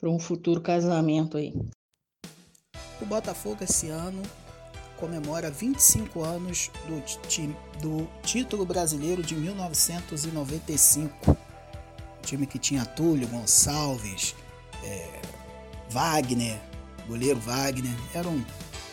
Para 0.00 0.10
um 0.10 0.18
futuro 0.18 0.60
casamento 0.60 1.36
aí. 1.36 1.54
O 3.02 3.04
Botafogo 3.04 3.64
esse 3.64 3.88
ano 3.88 4.22
comemora 4.96 5.50
25 5.50 6.22
anos 6.22 6.70
do, 6.86 7.02
do 7.80 8.08
título 8.22 8.64
brasileiro 8.64 9.24
de 9.24 9.34
1995. 9.34 11.36
time 12.22 12.46
que 12.46 12.60
tinha 12.60 12.86
Túlio, 12.86 13.26
Gonçalves, 13.26 14.36
é, 14.84 15.20
Wagner, 15.90 16.60
goleiro 17.08 17.40
Wagner. 17.40 17.92
Era 18.14 18.28
um, 18.28 18.40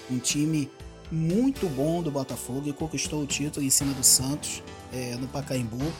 um 0.09 0.17
time 0.17 0.71
muito 1.11 1.69
bom 1.69 2.01
do 2.01 2.09
Botafogo 2.09 2.67
e 2.67 2.73
conquistou 2.73 3.21
o 3.21 3.27
título 3.27 3.63
em 3.63 3.69
cima 3.69 3.93
do 3.93 4.03
Santos 4.03 4.63
é, 4.91 5.15
no 5.17 5.27
Pacaembu. 5.27 5.93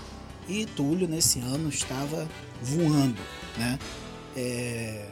E 0.48 0.66
Túlio 0.66 1.08
nesse 1.08 1.42
ano 1.42 1.70
estava 1.70 2.28
voando, 2.60 3.22
né? 3.56 3.78
É, 4.36 5.06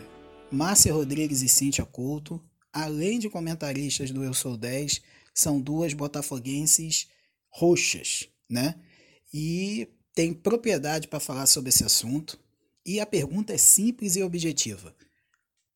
Márcia 0.51 0.91
Rodrigues 0.91 1.43
e 1.43 1.47
Cíntia 1.47 1.85
Couto 1.85 2.41
além 2.83 3.17
de 3.17 3.27
comentaristas 3.27 4.11
do 4.11 4.23
Eu 4.23 4.35
Sou 4.35 4.55
10, 4.55 5.01
são 5.33 5.59
duas 5.59 5.95
botafoguenses 5.95 7.07
roxas, 7.49 8.29
né? 8.47 8.79
E 9.33 9.87
tem 10.13 10.31
propriedade 10.31 11.07
para 11.07 11.19
falar 11.19 11.47
sobre 11.47 11.69
esse 11.69 11.83
assunto. 11.83 12.39
E 12.85 12.99
a 12.99 13.05
pergunta 13.05 13.51
é 13.51 13.57
simples 13.57 14.15
e 14.15 14.21
objetiva. 14.21 14.95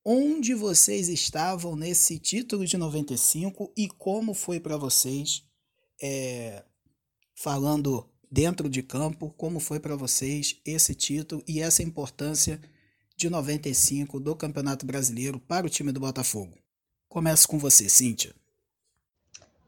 Onde 0.05 0.53
vocês 0.53 1.09
estavam 1.09 1.75
nesse 1.75 2.19
título 2.19 2.65
de 2.67 2.77
95 2.77 3.73
e 3.75 3.87
como 3.87 4.35
foi 4.35 4.59
para 4.59 4.77
vocês, 4.77 5.43
é, 6.01 6.63
falando 7.35 8.07
dentro 8.31 8.69
de 8.69 8.83
campo, 8.83 9.31
como 9.31 9.59
foi 9.59 9.79
para 9.79 9.95
vocês 9.95 10.61
esse 10.63 10.93
título 10.93 11.43
e 11.47 11.61
essa 11.61 11.81
importância 11.81 12.61
de 13.17 13.27
95 13.27 14.19
do 14.19 14.35
Campeonato 14.35 14.85
Brasileiro 14.85 15.39
para 15.39 15.65
o 15.65 15.69
time 15.69 15.91
do 15.91 15.99
Botafogo? 15.99 16.60
Começo 17.11 17.45
com 17.45 17.59
você, 17.59 17.89
Cíntia. 17.89 18.33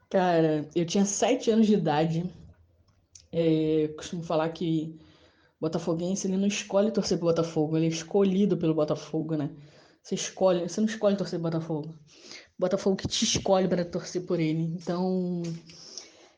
Cara, 0.10 0.66
eu 0.74 0.86
tinha 0.86 1.04
sete 1.04 1.52
anos 1.52 1.68
de 1.68 1.74
idade. 1.74 2.24
É, 3.34 3.90
costumo 3.98 4.24
falar 4.24 4.48
que 4.48 4.98
botafoguense 5.60 6.26
ele 6.26 6.38
não 6.38 6.48
escolhe 6.48 6.90
torcer 6.90 7.18
pro 7.18 7.28
Botafogo, 7.28 7.76
ele 7.76 7.88
é 7.88 7.90
escolhido 7.90 8.56
pelo 8.56 8.74
Botafogo, 8.74 9.36
né? 9.36 9.50
Você 10.02 10.16
escolhe, 10.16 10.70
você 10.70 10.80
não 10.80 10.88
escolhe 10.88 11.18
torcer 11.18 11.38
pro 11.38 11.52
Botafogo. 11.52 11.94
Botafogo 12.58 12.96
que 12.96 13.10
te 13.10 13.26
escolhe 13.26 13.68
para 13.68 13.84
torcer 13.84 14.26
por 14.26 14.40
ele. 14.40 14.78
Então, 14.82 15.42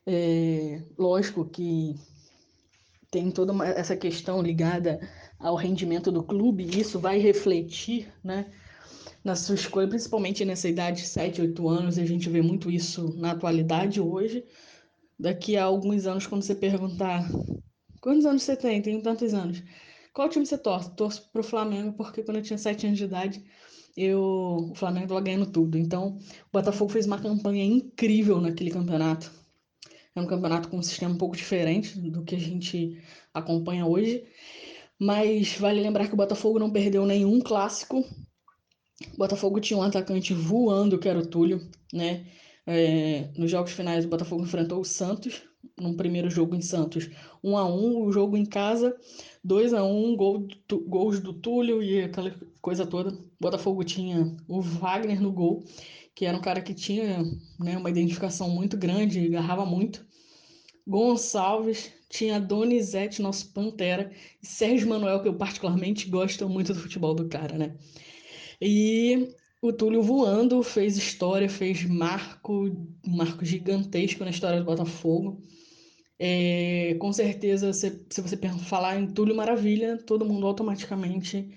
é, 0.07 0.81
lógico 0.97 1.45
que 1.45 1.99
tem 3.11 3.29
toda 3.29 3.51
uma, 3.51 3.67
essa 3.67 3.95
questão 3.95 4.41
ligada 4.41 4.99
ao 5.37 5.55
rendimento 5.55 6.11
do 6.11 6.23
clube, 6.23 6.63
e 6.63 6.79
isso 6.79 6.99
vai 6.99 7.19
refletir, 7.19 8.11
né? 8.23 8.51
Na 9.25 9.35
sua 9.35 9.55
escolha, 9.55 9.87
principalmente 9.87 10.45
nessa 10.45 10.69
idade 10.69 11.01
de 11.01 11.07
7, 11.07 11.41
8 11.41 11.67
anos, 11.67 11.97
e 11.97 12.01
a 12.01 12.05
gente 12.05 12.29
vê 12.29 12.43
muito 12.43 12.69
isso 12.69 13.11
na 13.17 13.31
atualidade 13.31 13.99
hoje. 13.99 14.45
Daqui 15.19 15.57
a 15.57 15.63
alguns 15.63 16.05
anos, 16.05 16.27
quando 16.27 16.43
você 16.43 16.53
perguntar 16.53 17.27
quantos 17.99 18.23
anos 18.23 18.43
você 18.43 18.55
tem, 18.55 18.83
tenho 18.83 19.01
tantos 19.01 19.33
anos, 19.33 19.63
qual 20.13 20.29
time 20.29 20.45
você 20.45 20.59
torce? 20.59 20.95
Torço 20.95 21.27
pro 21.33 21.41
Flamengo, 21.41 21.93
porque 21.93 22.21
quando 22.21 22.37
eu 22.37 22.43
tinha 22.43 22.59
7 22.59 22.85
anos 22.85 22.99
de 22.99 23.05
idade, 23.05 23.43
eu, 23.97 24.69
o 24.71 24.75
Flamengo 24.75 25.05
estava 25.05 25.21
ganhando 25.21 25.47
tudo. 25.47 25.75
Então, 25.75 26.19
o 26.19 26.51
Botafogo 26.53 26.91
fez 26.91 27.07
uma 27.07 27.19
campanha 27.19 27.63
incrível 27.65 28.39
naquele 28.39 28.69
campeonato. 28.69 29.31
É 30.15 30.21
um 30.21 30.27
campeonato 30.27 30.69
com 30.69 30.77
um 30.77 30.83
sistema 30.83 31.15
um 31.15 31.17
pouco 31.17 31.35
diferente 31.35 31.99
do 31.99 32.23
que 32.23 32.35
a 32.35 32.39
gente 32.39 33.01
acompanha 33.33 33.87
hoje. 33.87 34.23
Mas 34.99 35.57
vale 35.57 35.81
lembrar 35.81 36.07
que 36.07 36.13
o 36.13 36.17
Botafogo 36.17 36.59
não 36.59 36.69
perdeu 36.69 37.07
nenhum 37.07 37.41
clássico 37.41 38.05
o 39.13 39.17
Botafogo 39.17 39.59
tinha 39.59 39.77
um 39.77 39.83
atacante 39.83 40.33
voando, 40.33 40.97
que 40.97 41.09
era 41.09 41.19
o 41.19 41.25
Túlio, 41.25 41.67
né? 41.91 42.25
É, 42.65 43.29
nos 43.37 43.51
jogos 43.51 43.71
finais, 43.71 44.05
o 44.05 44.09
Botafogo 44.09 44.43
enfrentou 44.43 44.79
o 44.79 44.85
Santos, 44.85 45.43
num 45.79 45.95
primeiro 45.95 46.29
jogo 46.29 46.55
em 46.55 46.61
Santos, 46.61 47.09
1 47.43 47.57
a 47.57 47.65
1 47.65 48.03
o 48.03 48.11
jogo 48.11 48.37
em 48.37 48.45
casa, 48.45 48.95
2 49.43 49.73
a 49.73 49.83
1 49.83 50.15
gol, 50.15 50.47
gols 50.87 51.19
do 51.19 51.33
Túlio 51.33 51.83
e 51.83 52.01
aquela 52.01 52.33
coisa 52.61 52.85
toda. 52.85 53.11
O 53.11 53.25
Botafogo 53.39 53.83
tinha 53.83 54.35
o 54.47 54.61
Wagner 54.61 55.21
no 55.21 55.31
gol, 55.31 55.63
que 56.15 56.25
era 56.25 56.37
um 56.37 56.41
cara 56.41 56.61
que 56.61 56.73
tinha 56.73 57.23
né, 57.59 57.77
uma 57.77 57.89
identificação 57.89 58.49
muito 58.49 58.77
grande, 58.77 59.27
agarrava 59.27 59.65
muito. 59.65 60.05
Gonçalves, 60.87 61.91
tinha 62.09 62.39
Donizete, 62.39 63.21
nosso 63.21 63.51
Pantera, 63.51 64.11
e 64.41 64.45
Sérgio 64.45 64.87
Manuel, 64.87 65.21
que 65.21 65.27
eu 65.27 65.35
particularmente 65.35 66.07
gosto 66.07 66.47
muito 66.47 66.73
do 66.73 66.79
futebol 66.79 67.13
do 67.13 67.27
cara, 67.27 67.57
né? 67.57 67.75
E 68.61 69.29
o 69.61 69.73
Túlio 69.73 70.01
voando 70.01 70.61
fez 70.63 70.97
história, 70.97 71.49
fez 71.49 71.83
marco, 71.85 72.71
marco 73.05 73.43
gigantesco 73.43 74.23
na 74.23 74.29
história 74.29 74.59
do 74.59 74.65
Botafogo. 74.65 75.41
É, 76.17 76.95
com 76.99 77.11
certeza, 77.11 77.73
se, 77.73 78.05
se 78.09 78.21
você 78.21 78.37
falar 78.37 78.99
em 78.99 79.07
Túlio 79.07 79.35
Maravilha, 79.35 79.97
todo 79.97 80.25
mundo 80.25 80.47
automaticamente 80.47 81.51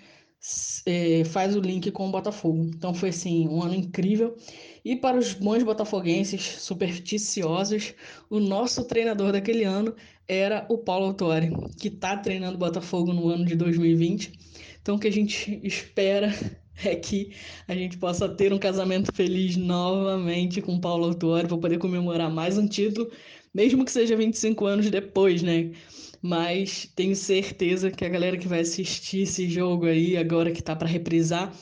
é, 0.86 1.24
faz 1.24 1.56
o 1.56 1.60
link 1.60 1.90
com 1.90 2.08
o 2.08 2.10
Botafogo. 2.10 2.64
Então 2.64 2.94
foi 2.94 3.10
assim, 3.10 3.48
um 3.48 3.62
ano 3.62 3.74
incrível. 3.74 4.36
E 4.84 4.96
para 4.96 5.18
os 5.18 5.34
bons 5.34 5.62
botafoguenses 5.62 6.42
supersticiosos, 6.42 7.94
o 8.30 8.40
nosso 8.40 8.84
treinador 8.84 9.32
daquele 9.32 9.64
ano 9.64 9.94
era 10.26 10.66
o 10.68 10.78
Paulo 10.78 11.06
Autori, 11.06 11.50
que 11.78 11.88
está 11.88 12.16
treinando 12.16 12.56
o 12.56 12.58
Botafogo 12.58 13.12
no 13.12 13.28
ano 13.28 13.44
de 13.44 13.56
2020. 13.56 14.32
Então 14.80 14.96
o 14.96 14.98
que 14.98 15.08
a 15.08 15.12
gente 15.12 15.60
espera 15.62 16.32
é 16.84 16.94
que 16.94 17.32
a 17.66 17.74
gente 17.74 17.98
possa 17.98 18.28
ter 18.28 18.52
um 18.52 18.58
casamento 18.58 19.12
feliz 19.14 19.56
novamente 19.56 20.62
com 20.62 20.80
Paulo 20.80 21.06
Autuori 21.06 21.48
para 21.48 21.58
poder 21.58 21.78
comemorar 21.78 22.30
mais 22.30 22.56
um 22.56 22.66
título, 22.66 23.10
mesmo 23.52 23.84
que 23.84 23.90
seja 23.90 24.16
25 24.16 24.66
anos 24.66 24.90
depois, 24.90 25.42
né? 25.42 25.72
Mas 26.20 26.90
tenho 26.94 27.14
certeza 27.14 27.90
que 27.90 28.04
a 28.04 28.08
galera 28.08 28.36
que 28.36 28.48
vai 28.48 28.60
assistir 28.60 29.22
esse 29.22 29.48
jogo 29.48 29.86
aí, 29.86 30.16
agora 30.16 30.50
que 30.50 30.62
tá 30.62 30.74
para 30.74 30.88
reprisar, 30.88 31.52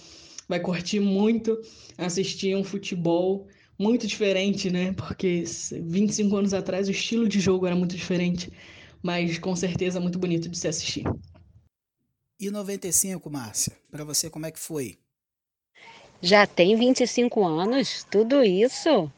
vai 0.48 0.60
curtir 0.60 1.00
muito 1.00 1.60
assistir 1.98 2.56
um 2.56 2.64
futebol 2.64 3.46
muito 3.78 4.06
diferente, 4.06 4.70
né? 4.70 4.92
Porque 4.92 5.44
25 5.82 6.36
anos 6.36 6.54
atrás 6.54 6.88
o 6.88 6.90
estilo 6.90 7.28
de 7.28 7.40
jogo 7.40 7.66
era 7.66 7.76
muito 7.76 7.96
diferente, 7.96 8.50
mas 9.02 9.38
com 9.38 9.54
certeza 9.54 10.00
muito 10.00 10.18
bonito 10.18 10.48
de 10.48 10.58
se 10.58 10.68
assistir. 10.68 11.04
E 12.38 12.50
95, 12.50 13.30
Márcia? 13.30 13.72
Para 13.90 14.04
você 14.04 14.28
como 14.28 14.46
é 14.46 14.50
que 14.50 14.58
foi? 14.58 14.98
Já 16.20 16.46
tem 16.46 16.74
25 16.76 17.44
anos, 17.44 18.06
tudo 18.10 18.42
isso. 18.42 19.10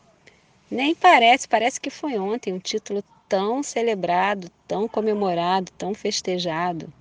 Nem 0.71 0.95
parece, 0.95 1.49
parece 1.49 1.81
que 1.81 1.91
foi 1.91 2.19
ontem 2.19 2.53
um 2.53 2.59
título 2.59 3.03
tão 3.29 3.63
celebrado, 3.63 4.51
tão 4.67 4.89
comemorado, 4.89 5.71
tão 5.79 5.95
festejado. 5.95 6.93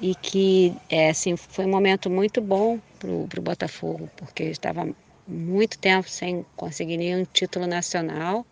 E 0.00 0.14
que 0.14 0.74
é, 0.88 1.10
assim, 1.10 1.36
foi 1.36 1.66
um 1.66 1.70
momento 1.70 2.08
muito 2.08 2.40
bom 2.40 2.78
para 2.98 3.10
o 3.10 3.42
Botafogo, 3.42 4.10
porque 4.16 4.44
estava 4.44 4.88
muito 5.28 5.78
tempo 5.78 6.08
sem 6.08 6.44
conseguir 6.56 6.96
nenhum 6.96 7.24
título 7.24 7.66
nacional. 7.66 8.46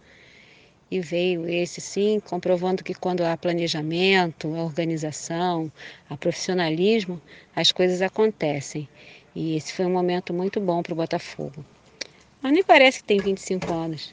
E 0.91 1.01
veio 1.01 1.47
esse 1.49 1.81
sim, 1.81 2.19
comprovando 2.21 2.83
que 2.83 2.95
quando 2.95 3.23
há 3.23 3.37
planejamento, 3.37 4.55
a 4.55 4.65
organização, 4.65 5.71
a 6.09 6.17
profissionalismo, 6.17 7.21
as 7.55 7.73
coisas 7.73 8.01
acontecem. 8.01 8.89
E 9.39 9.55
esse 9.55 9.73
foi 9.73 9.87
um 9.87 9.93
momento 9.93 10.35
muito 10.35 10.59
bom 10.59 10.83
para 10.83 10.93
o 10.93 10.97
Botafogo. 10.97 11.65
Mas 12.43 12.53
nem 12.53 12.65
parece 12.65 12.99
que 12.99 13.05
tem 13.05 13.21
25 13.21 13.73
anos. 13.73 14.13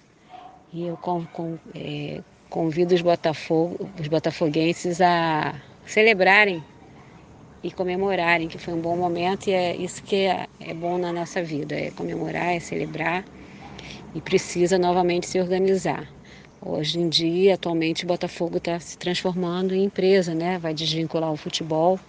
E 0.72 0.86
eu 0.86 0.96
com, 0.98 1.26
com, 1.26 1.58
é, 1.74 2.22
convido 2.48 2.94
os, 2.94 3.02
Botafogo, 3.02 3.90
os 4.00 4.08
botafoguenses 4.08 5.02
a 5.02 5.60
celebrarem 5.84 6.64
e 7.64 7.72
comemorarem 7.72 8.48
que 8.48 8.60
foi 8.60 8.76
um 8.76 8.80
bom 8.80 8.96
momento 8.96 9.48
e 9.48 9.54
é 9.54 9.76
isso 9.76 10.04
que 10.04 10.16
é, 10.16 10.46
é 10.60 10.76
bom 10.76 11.00
na 11.00 11.12
nossa 11.12 11.42
vida, 11.42 11.74
é 11.74 11.90
comemorar, 11.90 12.54
é 12.54 12.60
celebrar 12.60 13.26
e 14.14 14.22
precisa 14.22 14.78
novamente 14.78 15.26
se 15.26 15.40
organizar. 15.40 16.08
Hoje 16.62 17.00
em 17.00 17.10
dia, 17.10 17.56
atualmente, 17.56 18.04
o 18.04 18.08
Botafogo 18.08 18.58
está 18.58 18.80
se 18.80 18.96
transformando 18.96 19.74
em 19.74 19.86
empresa, 19.86 20.36
né? 20.36 20.60
Vai 20.60 20.76
desvincular 20.76 21.32
o 21.32 21.36
futebol 21.36 22.00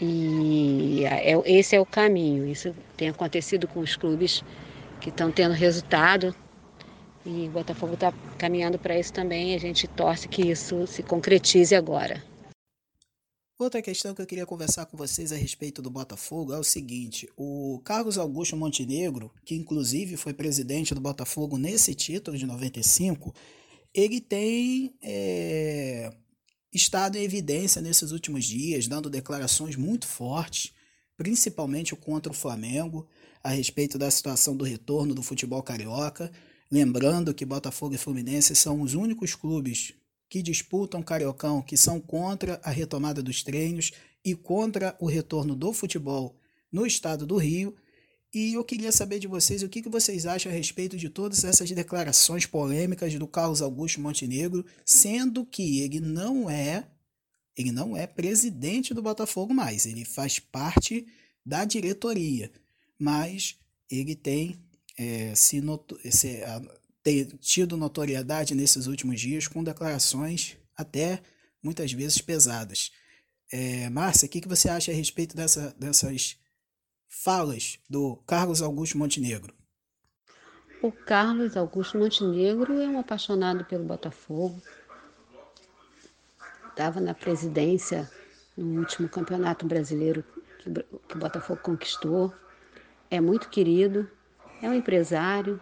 e 0.00 1.04
é, 1.04 1.32
esse 1.50 1.74
é 1.74 1.80
o 1.80 1.86
caminho. 1.86 2.46
Isso 2.46 2.74
tem 2.96 3.08
acontecido 3.08 3.66
com 3.66 3.80
os 3.80 3.96
clubes 3.96 4.42
que 5.00 5.08
estão 5.08 5.30
tendo 5.30 5.54
resultado 5.54 6.34
e 7.24 7.48
o 7.48 7.50
Botafogo 7.50 7.94
está 7.94 8.12
caminhando 8.38 8.78
para 8.78 8.98
isso 8.98 9.12
também. 9.12 9.54
A 9.54 9.58
gente 9.58 9.88
torce 9.88 10.28
que 10.28 10.42
isso 10.42 10.86
se 10.86 11.02
concretize 11.02 11.74
agora. 11.74 12.22
Outra 13.58 13.80
questão 13.80 14.14
que 14.14 14.20
eu 14.20 14.26
queria 14.26 14.44
conversar 14.44 14.84
com 14.84 14.98
vocês 14.98 15.32
a 15.32 15.36
respeito 15.36 15.80
do 15.80 15.90
Botafogo 15.90 16.52
é 16.52 16.58
o 16.58 16.64
seguinte: 16.64 17.26
o 17.36 17.80
Carlos 17.82 18.18
Augusto 18.18 18.54
Montenegro, 18.54 19.32
que 19.46 19.54
inclusive 19.54 20.16
foi 20.18 20.34
presidente 20.34 20.94
do 20.94 21.00
Botafogo 21.00 21.56
nesse 21.56 21.94
título 21.94 22.36
de 22.36 22.44
95, 22.44 23.34
ele 23.94 24.20
tem 24.20 24.94
é, 25.02 26.12
estado 26.72 27.16
em 27.16 27.22
evidência 27.22 27.80
nesses 27.80 28.12
últimos 28.12 28.44
dias, 28.44 28.86
dando 28.86 29.10
declarações 29.10 29.76
muito 29.76 30.06
fortes, 30.06 30.72
principalmente 31.16 31.94
contra 31.96 32.32
o 32.32 32.34
Flamengo, 32.34 33.06
a 33.42 33.50
respeito 33.50 33.96
da 33.96 34.10
situação 34.10 34.56
do 34.56 34.64
retorno 34.64 35.14
do 35.14 35.22
futebol 35.22 35.62
carioca. 35.62 36.30
Lembrando 36.70 37.32
que 37.32 37.44
Botafogo 37.44 37.94
e 37.94 37.98
Fluminense 37.98 38.54
são 38.56 38.80
os 38.80 38.94
únicos 38.94 39.34
clubes 39.34 39.94
que 40.28 40.42
disputam 40.42 41.02
Cariocão 41.02 41.62
que 41.62 41.76
são 41.76 42.00
contra 42.00 42.60
a 42.62 42.70
retomada 42.70 43.22
dos 43.22 43.42
treinos 43.42 43.92
e 44.24 44.34
contra 44.34 44.96
o 44.98 45.06
retorno 45.06 45.54
do 45.54 45.72
futebol 45.72 46.36
no 46.72 46.84
estado 46.84 47.24
do 47.24 47.36
Rio. 47.36 47.76
E 48.36 48.52
eu 48.52 48.62
queria 48.62 48.92
saber 48.92 49.18
de 49.18 49.26
vocês 49.26 49.62
o 49.62 49.68
que, 49.68 49.80
que 49.80 49.88
vocês 49.88 50.26
acham 50.26 50.52
a 50.52 50.54
respeito 50.54 50.94
de 50.98 51.08
todas 51.08 51.42
essas 51.42 51.70
declarações 51.70 52.44
polêmicas 52.44 53.14
do 53.14 53.26
Carlos 53.26 53.62
Augusto 53.62 53.98
Montenegro, 53.98 54.62
sendo 54.84 55.42
que 55.46 55.80
ele 55.80 56.00
não 56.00 56.50
é 56.50 56.86
ele 57.56 57.72
não 57.72 57.96
é 57.96 58.06
presidente 58.06 58.92
do 58.92 59.00
Botafogo 59.00 59.54
mais, 59.54 59.86
ele 59.86 60.04
faz 60.04 60.38
parte 60.38 61.06
da 61.46 61.64
diretoria, 61.64 62.52
mas 62.98 63.56
ele 63.90 64.14
tem 64.14 64.62
é, 64.98 65.34
se, 65.34 65.62
not, 65.62 65.96
se 66.10 66.44
a, 66.44 66.60
tido 67.40 67.74
notoriedade 67.78 68.54
nesses 68.54 68.86
últimos 68.86 69.18
dias 69.18 69.48
com 69.48 69.64
declarações 69.64 70.58
até 70.76 71.22
muitas 71.62 71.90
vezes 71.90 72.20
pesadas. 72.20 72.92
É, 73.50 73.88
Márcia, 73.88 74.26
o 74.26 74.28
que, 74.28 74.42
que 74.42 74.48
você 74.48 74.68
acha 74.68 74.92
a 74.92 74.94
respeito 74.94 75.34
dessa, 75.34 75.74
dessas 75.80 76.36
falas 77.08 77.78
do 77.88 78.16
Carlos 78.26 78.62
Augusto 78.62 78.98
Montenegro. 78.98 79.54
O 80.82 80.92
Carlos 80.92 81.56
Augusto 81.56 81.98
Montenegro 81.98 82.80
é 82.80 82.86
um 82.86 82.98
apaixonado 82.98 83.64
pelo 83.64 83.84
Botafogo. 83.84 84.60
Estava 86.68 87.00
na 87.00 87.14
presidência 87.14 88.10
no 88.56 88.80
último 88.80 89.08
campeonato 89.08 89.66
brasileiro 89.66 90.24
que, 90.58 90.70
que 90.70 91.16
o 91.16 91.18
Botafogo 91.18 91.60
conquistou. 91.62 92.32
É 93.10 93.20
muito 93.20 93.48
querido, 93.48 94.08
é 94.60 94.68
um 94.68 94.74
empresário, 94.74 95.60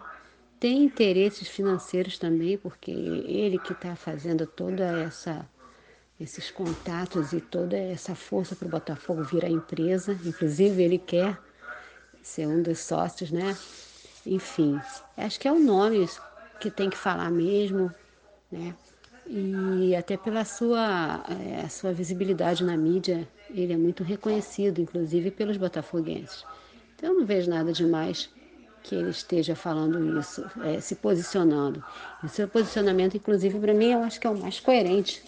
tem 0.59 0.83
interesses 0.83 1.47
financeiros 1.47 2.17
também, 2.17 2.57
porque 2.57 2.91
ele 2.91 3.59
que 3.59 3.73
está 3.73 3.95
fazendo 3.95 4.47
toda 4.47 4.83
essa 4.99 5.47
esses 6.19 6.49
contatos 6.49 7.33
e 7.33 7.41
toda 7.41 7.77
essa 7.77 8.15
força 8.15 8.55
para 8.55 8.67
o 8.67 8.71
Botafogo 8.71 9.23
virar 9.23 9.49
empresa. 9.49 10.17
Inclusive, 10.25 10.81
ele 10.81 10.97
quer 10.97 11.37
ser 12.21 12.47
um 12.47 12.61
dos 12.61 12.79
sócios, 12.79 13.31
né? 13.31 13.55
Enfim, 14.25 14.79
acho 15.17 15.39
que 15.39 15.47
é 15.47 15.51
o 15.51 15.59
nome 15.59 16.07
que 16.59 16.71
tem 16.71 16.89
que 16.89 16.97
falar 16.97 17.29
mesmo, 17.29 17.91
né? 18.51 18.73
E 19.27 19.95
até 19.95 20.17
pela 20.17 20.45
sua, 20.45 21.23
é, 21.29 21.67
sua 21.67 21.91
visibilidade 21.91 22.63
na 22.63 22.77
mídia, 22.77 23.27
ele 23.49 23.73
é 23.73 23.77
muito 23.77 24.03
reconhecido, 24.03 24.79
inclusive 24.79 25.31
pelos 25.31 25.57
botafoguenses. 25.57 26.45
Então, 26.95 27.09
eu 27.09 27.19
não 27.19 27.25
vejo 27.25 27.49
nada 27.49 27.73
demais 27.73 28.29
que 28.83 28.95
ele 28.95 29.09
esteja 29.09 29.55
falando 29.55 30.19
isso, 30.19 30.45
é, 30.63 30.79
se 30.79 30.95
posicionando. 30.95 31.83
E 32.23 32.29
seu 32.29 32.47
posicionamento, 32.47 33.17
inclusive, 33.17 33.59
para 33.59 33.73
mim, 33.73 33.91
eu 33.91 34.03
acho 34.03 34.19
que 34.19 34.27
é 34.27 34.29
o 34.29 34.37
mais 34.37 34.59
coerente, 34.59 35.23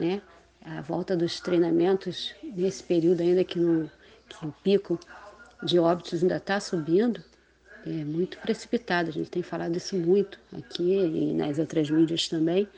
né? 0.00 0.22
A 0.64 0.80
volta 0.80 1.16
dos 1.16 1.40
treinamentos 1.40 2.34
nesse 2.42 2.82
período 2.82 3.20
ainda 3.20 3.44
que, 3.44 3.58
no, 3.58 3.90
que 4.28 4.46
o 4.46 4.52
pico 4.62 4.98
de 5.62 5.78
óbitos 5.78 6.22
ainda 6.22 6.36
está 6.36 6.58
subindo, 6.58 7.22
é 7.86 8.04
muito 8.04 8.38
precipitado. 8.38 9.08
A 9.08 9.12
gente 9.12 9.30
tem 9.30 9.42
falado 9.42 9.76
isso 9.76 9.96
muito 9.96 10.38
aqui 10.56 10.92
e 10.92 11.32
nas 11.32 11.58
outras 11.58 11.90
mídias 11.90 12.28
também, 12.28 12.68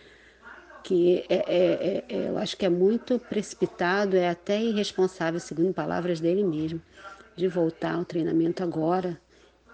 que 0.82 1.24
é, 1.28 1.34
é, 1.34 2.04
é, 2.08 2.28
eu 2.28 2.38
acho 2.38 2.56
que 2.56 2.66
é 2.66 2.68
muito 2.68 3.18
precipitado, 3.18 4.16
é 4.16 4.28
até 4.28 4.60
irresponsável, 4.60 5.38
segundo 5.40 5.72
palavras 5.72 6.20
dele 6.20 6.44
mesmo, 6.44 6.80
de 7.36 7.48
voltar 7.48 7.94
ao 7.94 8.04
treinamento 8.04 8.62
agora, 8.62 9.18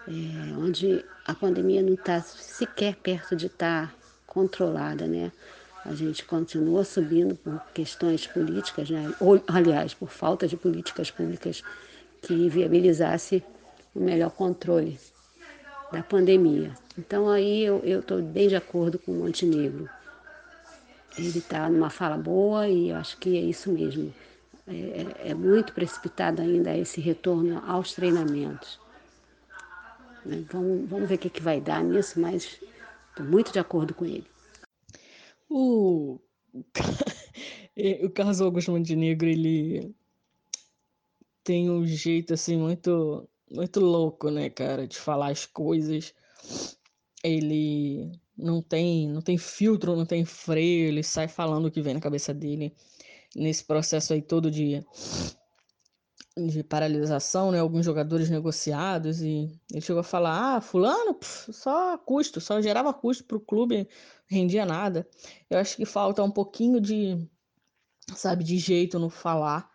é, 0.06 0.56
onde 0.56 1.04
a 1.26 1.34
pandemia 1.34 1.82
não 1.82 1.94
está 1.94 2.20
sequer 2.20 2.96
perto 2.96 3.36
de 3.36 3.46
estar 3.46 3.88
tá 3.88 3.94
controlada, 4.26 5.06
né? 5.06 5.32
A 5.84 5.94
gente 5.94 6.24
continua 6.24 6.84
subindo 6.84 7.34
por 7.34 7.60
questões 7.72 8.26
políticas, 8.26 8.90
né? 8.90 9.12
Ou, 9.20 9.42
aliás, 9.46 9.94
por 9.94 10.10
falta 10.10 10.46
de 10.46 10.56
políticas 10.56 11.10
públicas 11.10 11.62
que 12.22 12.48
viabilizasse 12.48 13.42
o 13.94 14.00
melhor 14.00 14.30
controle 14.30 14.98
da 15.92 16.02
pandemia. 16.02 16.72
Então 16.98 17.28
aí 17.28 17.64
eu 17.64 18.00
estou 18.00 18.20
bem 18.20 18.48
de 18.48 18.56
acordo 18.56 18.98
com 18.98 19.12
o 19.12 19.14
Montenegro. 19.16 19.88
Ele 21.16 21.38
está 21.38 21.68
numa 21.68 21.90
fala 21.90 22.16
boa 22.16 22.68
e 22.68 22.92
acho 22.92 23.16
que 23.18 23.36
é 23.36 23.40
isso 23.40 23.70
mesmo. 23.70 24.12
É, 24.66 24.72
é, 25.26 25.30
é 25.30 25.34
muito 25.34 25.72
precipitado 25.72 26.42
ainda 26.42 26.76
esse 26.76 27.00
retorno 27.00 27.62
aos 27.66 27.92
treinamentos. 27.92 28.78
Né? 30.24 30.44
Vamos, 30.52 30.88
vamos 30.88 31.08
ver 31.08 31.14
o 31.14 31.18
que, 31.18 31.30
que 31.30 31.42
vai 31.42 31.60
dar 31.60 31.82
nisso, 31.82 32.20
mas 32.20 32.60
estou 33.10 33.24
muito 33.24 33.52
de 33.52 33.58
acordo 33.58 33.94
com 33.94 34.04
ele. 34.04 34.26
O, 35.50 36.20
o 38.04 38.10
Carlos 38.10 38.40
Augusto 38.40 38.72
Montenegro, 38.72 39.28
ele 39.28 39.94
tem 41.42 41.70
um 41.70 41.86
jeito 41.86 42.34
assim 42.34 42.56
muito 42.56 43.28
muito 43.50 43.80
louco, 43.80 44.30
né, 44.30 44.50
cara, 44.50 44.86
de 44.86 44.98
falar 44.98 45.30
as 45.30 45.46
coisas. 45.46 46.14
Ele 47.22 48.12
não 48.36 48.62
tem 48.62 49.08
não 49.08 49.20
tem 49.22 49.36
filtro, 49.38 49.96
não 49.96 50.06
tem 50.06 50.24
freio, 50.24 50.88
ele 50.88 51.02
sai 51.02 51.26
falando 51.28 51.66
o 51.66 51.70
que 51.70 51.82
vem 51.82 51.94
na 51.94 52.00
cabeça 52.00 52.32
dele 52.32 52.74
nesse 53.36 53.64
processo 53.64 54.12
aí 54.14 54.22
todo 54.22 54.50
de 54.50 54.84
de 56.36 56.62
paralisação, 56.62 57.50
né, 57.50 57.58
alguns 57.58 57.84
jogadores 57.84 58.30
negociados 58.30 59.20
e 59.20 59.50
ele 59.72 59.80
chegou 59.80 60.00
a 60.00 60.04
falar: 60.04 60.56
"Ah, 60.56 60.60
fulano, 60.60 61.14
pff, 61.14 61.52
só 61.52 61.98
custo, 61.98 62.40
só 62.40 62.60
gerava 62.62 62.92
custo 62.94 63.24
para 63.24 63.36
o 63.36 63.40
clube, 63.40 63.88
rendia 64.28 64.66
nada". 64.66 65.08
Eu 65.50 65.58
acho 65.58 65.76
que 65.76 65.84
falta 65.86 66.22
um 66.22 66.30
pouquinho 66.30 66.80
de 66.80 67.28
sabe, 68.14 68.44
de 68.44 68.58
jeito 68.58 68.98
no 68.98 69.10
falar 69.10 69.70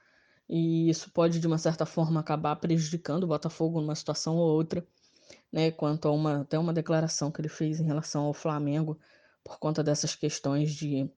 e 0.50 0.90
isso 0.90 1.12
pode, 1.12 1.40
de 1.40 1.48
uma 1.48 1.58
certa 1.58 1.86
forma, 1.86 2.20
acabar 2.20 2.56
prejudicando 2.58 3.24
o 3.24 3.28
Botafogo 3.28 3.82
numa 3.82 3.96
situação 3.96 4.36
ou 4.38 4.50
outra, 4.54 4.86
né? 5.52 5.72
Quanto 5.72 6.08
a 6.08 6.12
uma, 6.12 6.42
até 6.42 6.60
uma 6.60 6.74
declaração 6.74 7.32
que 7.32 7.42
ele 7.42 7.50
fez 7.50 7.80
em 7.80 7.86
relação 7.86 8.26
ao 8.26 8.34
Flamengo, 8.34 9.00
por 9.44 9.60
conta 9.60 9.84
dessas 9.84 10.16
questões 10.16 10.74
de. 10.76 11.10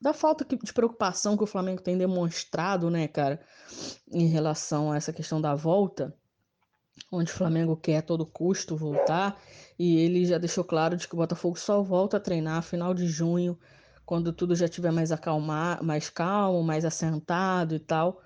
da 0.00 0.12
falta 0.12 0.44
de 0.44 0.72
preocupação 0.72 1.36
que 1.36 1.44
o 1.44 1.46
Flamengo 1.46 1.82
tem 1.82 1.96
demonstrado, 1.96 2.90
né, 2.90 3.06
cara, 3.06 3.40
em 4.12 4.26
relação 4.28 4.92
a 4.92 4.96
essa 4.96 5.12
questão 5.12 5.40
da 5.40 5.54
volta, 5.54 6.14
onde 7.10 7.30
o 7.30 7.34
Flamengo 7.34 7.76
quer 7.76 7.98
a 7.98 8.02
todo 8.02 8.26
custo 8.26 8.76
voltar, 8.76 9.40
e 9.78 9.98
ele 9.98 10.24
já 10.24 10.38
deixou 10.38 10.64
claro 10.64 10.96
de 10.96 11.08
que 11.08 11.14
o 11.14 11.16
Botafogo 11.16 11.58
só 11.58 11.82
volta 11.82 12.16
a 12.16 12.20
treinar 12.20 12.62
final 12.62 12.94
de 12.94 13.06
junho 13.06 13.58
quando 14.04 14.32
tudo 14.32 14.56
já 14.56 14.64
estiver 14.66 14.90
mais 14.90 15.12
acalmar, 15.12 15.82
mais 15.82 16.10
calmo, 16.10 16.62
mais 16.62 16.84
assentado 16.84 17.74
e 17.74 17.78
tal, 17.78 18.20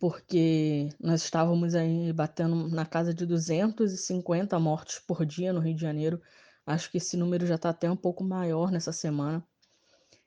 porque 0.00 0.88
nós 1.00 1.22
estávamos 1.22 1.74
aí 1.74 2.12
batendo 2.12 2.68
na 2.68 2.86
casa 2.86 3.12
de 3.12 3.26
250 3.26 4.58
mortes 4.58 4.98
por 4.98 5.24
dia 5.26 5.52
no 5.52 5.60
Rio 5.60 5.74
de 5.74 5.80
Janeiro. 5.82 6.20
Acho 6.66 6.90
que 6.90 6.98
esse 6.98 7.16
número 7.16 7.46
já 7.46 7.54
está 7.56 7.70
até 7.70 7.90
um 7.90 7.96
pouco 7.96 8.24
maior 8.24 8.70
nessa 8.70 8.92
semana. 8.92 9.44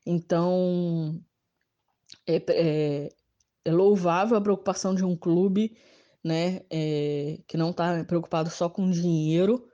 Então, 0.05 1.19
é, 2.25 2.43
é, 2.49 3.09
é 3.65 3.71
louvável 3.71 4.37
a 4.37 4.41
preocupação 4.41 4.93
de 4.95 5.03
um 5.03 5.15
clube 5.15 5.77
né, 6.23 6.61
é, 6.69 7.39
que 7.47 7.57
não 7.57 7.71
está 7.71 8.03
preocupado 8.03 8.49
só 8.49 8.69
com 8.69 8.89
dinheiro, 8.89 9.67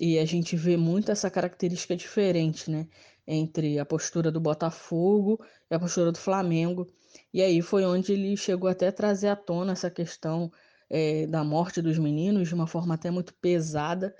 e 0.00 0.18
a 0.18 0.24
gente 0.24 0.56
vê 0.56 0.76
muito 0.76 1.12
essa 1.12 1.30
característica 1.30 1.94
diferente, 1.94 2.70
né? 2.70 2.88
entre 3.26 3.78
a 3.78 3.84
postura 3.84 4.30
do 4.30 4.40
Botafogo 4.40 5.44
e 5.70 5.74
a 5.74 5.78
postura 5.78 6.12
do 6.12 6.18
Flamengo, 6.18 6.86
E 7.32 7.42
aí 7.42 7.62
foi 7.62 7.84
onde 7.84 8.12
ele 8.12 8.36
chegou 8.36 8.68
até 8.68 8.88
a 8.88 8.92
trazer 8.92 9.28
à 9.28 9.36
tona 9.36 9.72
essa 9.72 9.90
questão 9.90 10.50
é, 10.90 11.26
da 11.26 11.44
morte 11.44 11.80
dos 11.82 11.98
meninos 11.98 12.48
de 12.48 12.54
uma 12.54 12.66
forma 12.66 12.94
até 12.94 13.10
muito 13.10 13.34
pesada, 13.34 14.14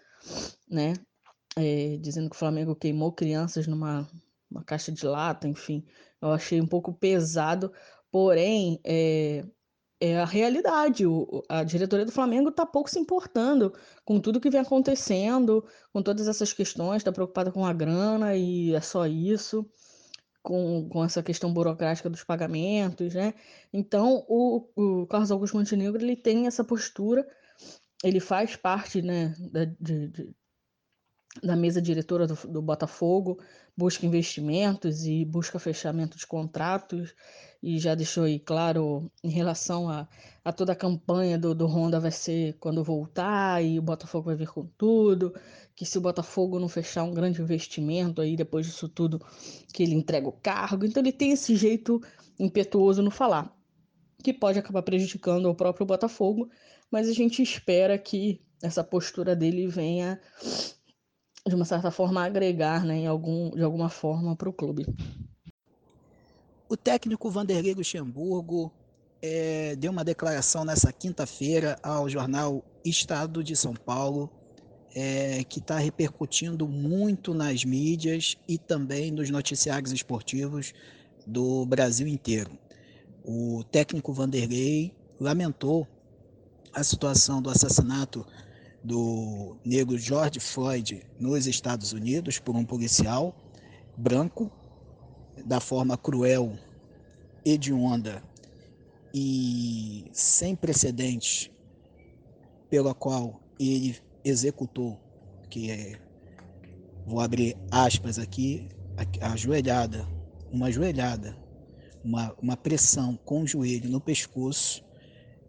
né? 0.68 0.94
É, 1.56 1.98
dizendo 1.98 2.30
que 2.30 2.36
o 2.36 2.38
Flamengo 2.38 2.74
queimou 2.76 3.12
crianças 3.12 3.66
numa 3.66 4.08
uma 4.50 4.62
caixa 4.64 4.92
de 4.92 5.06
lata, 5.06 5.48
enfim. 5.48 5.84
Eu 6.20 6.32
achei 6.32 6.60
um 6.60 6.66
pouco 6.66 6.92
pesado, 6.92 7.72
porém, 8.10 8.80
é, 8.84 9.44
é 10.02 10.18
a 10.18 10.24
realidade. 10.24 11.06
O, 11.06 11.44
a 11.48 11.62
diretoria 11.62 12.04
do 12.04 12.10
Flamengo 12.10 12.48
está 12.48 12.66
pouco 12.66 12.90
se 12.90 12.98
importando 12.98 13.72
com 14.04 14.18
tudo 14.18 14.40
que 14.40 14.50
vem 14.50 14.60
acontecendo, 14.60 15.64
com 15.92 16.02
todas 16.02 16.26
essas 16.26 16.52
questões, 16.52 16.98
está 16.98 17.12
preocupada 17.12 17.52
com 17.52 17.64
a 17.64 17.72
grana 17.72 18.34
e 18.36 18.74
é 18.74 18.80
só 18.80 19.06
isso, 19.06 19.64
com, 20.42 20.88
com 20.88 21.04
essa 21.04 21.22
questão 21.22 21.52
burocrática 21.54 22.10
dos 22.10 22.24
pagamentos, 22.24 23.14
né? 23.14 23.32
Então, 23.72 24.24
o, 24.28 24.66
o 24.74 25.06
Carlos 25.06 25.30
Augusto 25.30 25.56
Montenegro 25.56 26.02
ele 26.02 26.16
tem 26.16 26.48
essa 26.48 26.64
postura, 26.64 27.24
ele 28.02 28.18
faz 28.18 28.56
parte 28.56 29.00
né, 29.00 29.36
da, 29.52 29.64
de, 29.64 30.08
de, 30.08 30.34
da 31.40 31.56
mesa 31.56 31.80
diretora 31.80 32.26
do, 32.26 32.34
do 32.46 32.60
Botafogo, 32.60 33.38
busca 33.76 34.04
investimentos 34.04 35.06
e 35.06 35.24
busca 35.24 35.58
fechamento 35.58 36.18
de 36.18 36.26
contratos 36.26 37.14
e 37.62 37.78
já 37.78 37.94
deixou 37.94 38.24
aí 38.24 38.38
claro 38.38 39.10
em 39.22 39.30
relação 39.30 39.88
a, 39.88 40.06
a 40.44 40.52
toda 40.52 40.72
a 40.72 40.76
campanha 40.76 41.38
do, 41.38 41.54
do 41.54 41.66
Honda 41.66 41.98
vai 41.98 42.10
ser 42.10 42.56
quando 42.58 42.84
voltar 42.84 43.64
e 43.64 43.78
o 43.78 43.82
Botafogo 43.82 44.26
vai 44.26 44.36
vir 44.36 44.48
com 44.48 44.66
tudo, 44.76 45.32
que 45.74 45.86
se 45.86 45.96
o 45.96 46.00
Botafogo 46.00 46.58
não 46.58 46.68
fechar 46.68 47.04
um 47.04 47.14
grande 47.14 47.40
investimento 47.40 48.20
aí 48.20 48.36
depois 48.36 48.66
disso 48.66 48.88
tudo 48.88 49.24
que 49.72 49.82
ele 49.82 49.94
entrega 49.94 50.28
o 50.28 50.32
cargo, 50.32 50.84
então 50.84 51.02
ele 51.02 51.12
tem 51.12 51.32
esse 51.32 51.56
jeito 51.56 52.02
impetuoso 52.38 53.00
no 53.00 53.10
falar, 53.10 53.56
que 54.22 54.34
pode 54.34 54.58
acabar 54.58 54.82
prejudicando 54.82 55.46
o 55.46 55.54
próprio 55.54 55.86
Botafogo, 55.86 56.50
mas 56.90 57.08
a 57.08 57.12
gente 57.12 57.42
espera 57.42 57.96
que 57.96 58.42
essa 58.62 58.84
postura 58.84 59.34
dele 59.34 59.66
venha 59.66 60.20
de 61.46 61.54
uma 61.54 61.64
certa 61.64 61.90
forma 61.90 62.24
agregar, 62.24 62.84
né, 62.84 62.98
em 62.98 63.06
algum, 63.06 63.50
de 63.50 63.62
alguma 63.62 63.88
forma 63.88 64.36
para 64.36 64.48
o 64.48 64.52
clube. 64.52 64.86
O 66.68 66.76
técnico 66.76 67.30
Vanderlei 67.30 67.74
Luxemburgo 67.74 68.72
é, 69.20 69.76
deu 69.76 69.92
uma 69.92 70.04
declaração 70.04 70.64
nessa 70.64 70.92
quinta-feira 70.92 71.78
ao 71.82 72.08
jornal 72.08 72.64
Estado 72.84 73.42
de 73.42 73.54
São 73.54 73.74
Paulo, 73.74 74.30
é, 74.94 75.44
que 75.44 75.58
está 75.58 75.78
repercutindo 75.78 76.68
muito 76.68 77.34
nas 77.34 77.64
mídias 77.64 78.36
e 78.48 78.58
também 78.58 79.10
nos 79.10 79.30
noticiários 79.30 79.92
esportivos 79.92 80.72
do 81.26 81.64
Brasil 81.66 82.06
inteiro. 82.06 82.50
O 83.24 83.62
técnico 83.70 84.12
Vanderlei 84.12 84.92
lamentou 85.20 85.86
a 86.72 86.82
situação 86.82 87.40
do 87.40 87.50
assassinato 87.50 88.26
do 88.82 89.56
negro 89.64 89.96
George 89.96 90.40
Floyd 90.40 91.04
nos 91.18 91.46
Estados 91.46 91.92
Unidos 91.92 92.38
por 92.38 92.56
um 92.56 92.64
policial 92.64 93.34
branco 93.96 94.50
da 95.44 95.60
forma 95.60 95.96
cruel, 95.96 96.58
hedionda 97.44 98.22
e 99.14 100.04
sem 100.12 100.56
precedentes 100.56 101.50
pela 102.68 102.94
qual 102.94 103.40
ele 103.58 103.96
executou, 104.24 104.98
que 105.50 105.70
é, 105.70 106.00
vou 107.06 107.20
abrir 107.20 107.56
aspas 107.70 108.18
aqui, 108.18 108.68
a, 109.20 109.36
joelhada, 109.36 110.06
uma 110.50 110.70
joelhada, 110.70 111.36
uma, 112.04 112.34
uma 112.40 112.56
pressão 112.56 113.18
com 113.24 113.42
o 113.42 113.46
joelho 113.46 113.90
no 113.90 114.00
pescoço, 114.00 114.82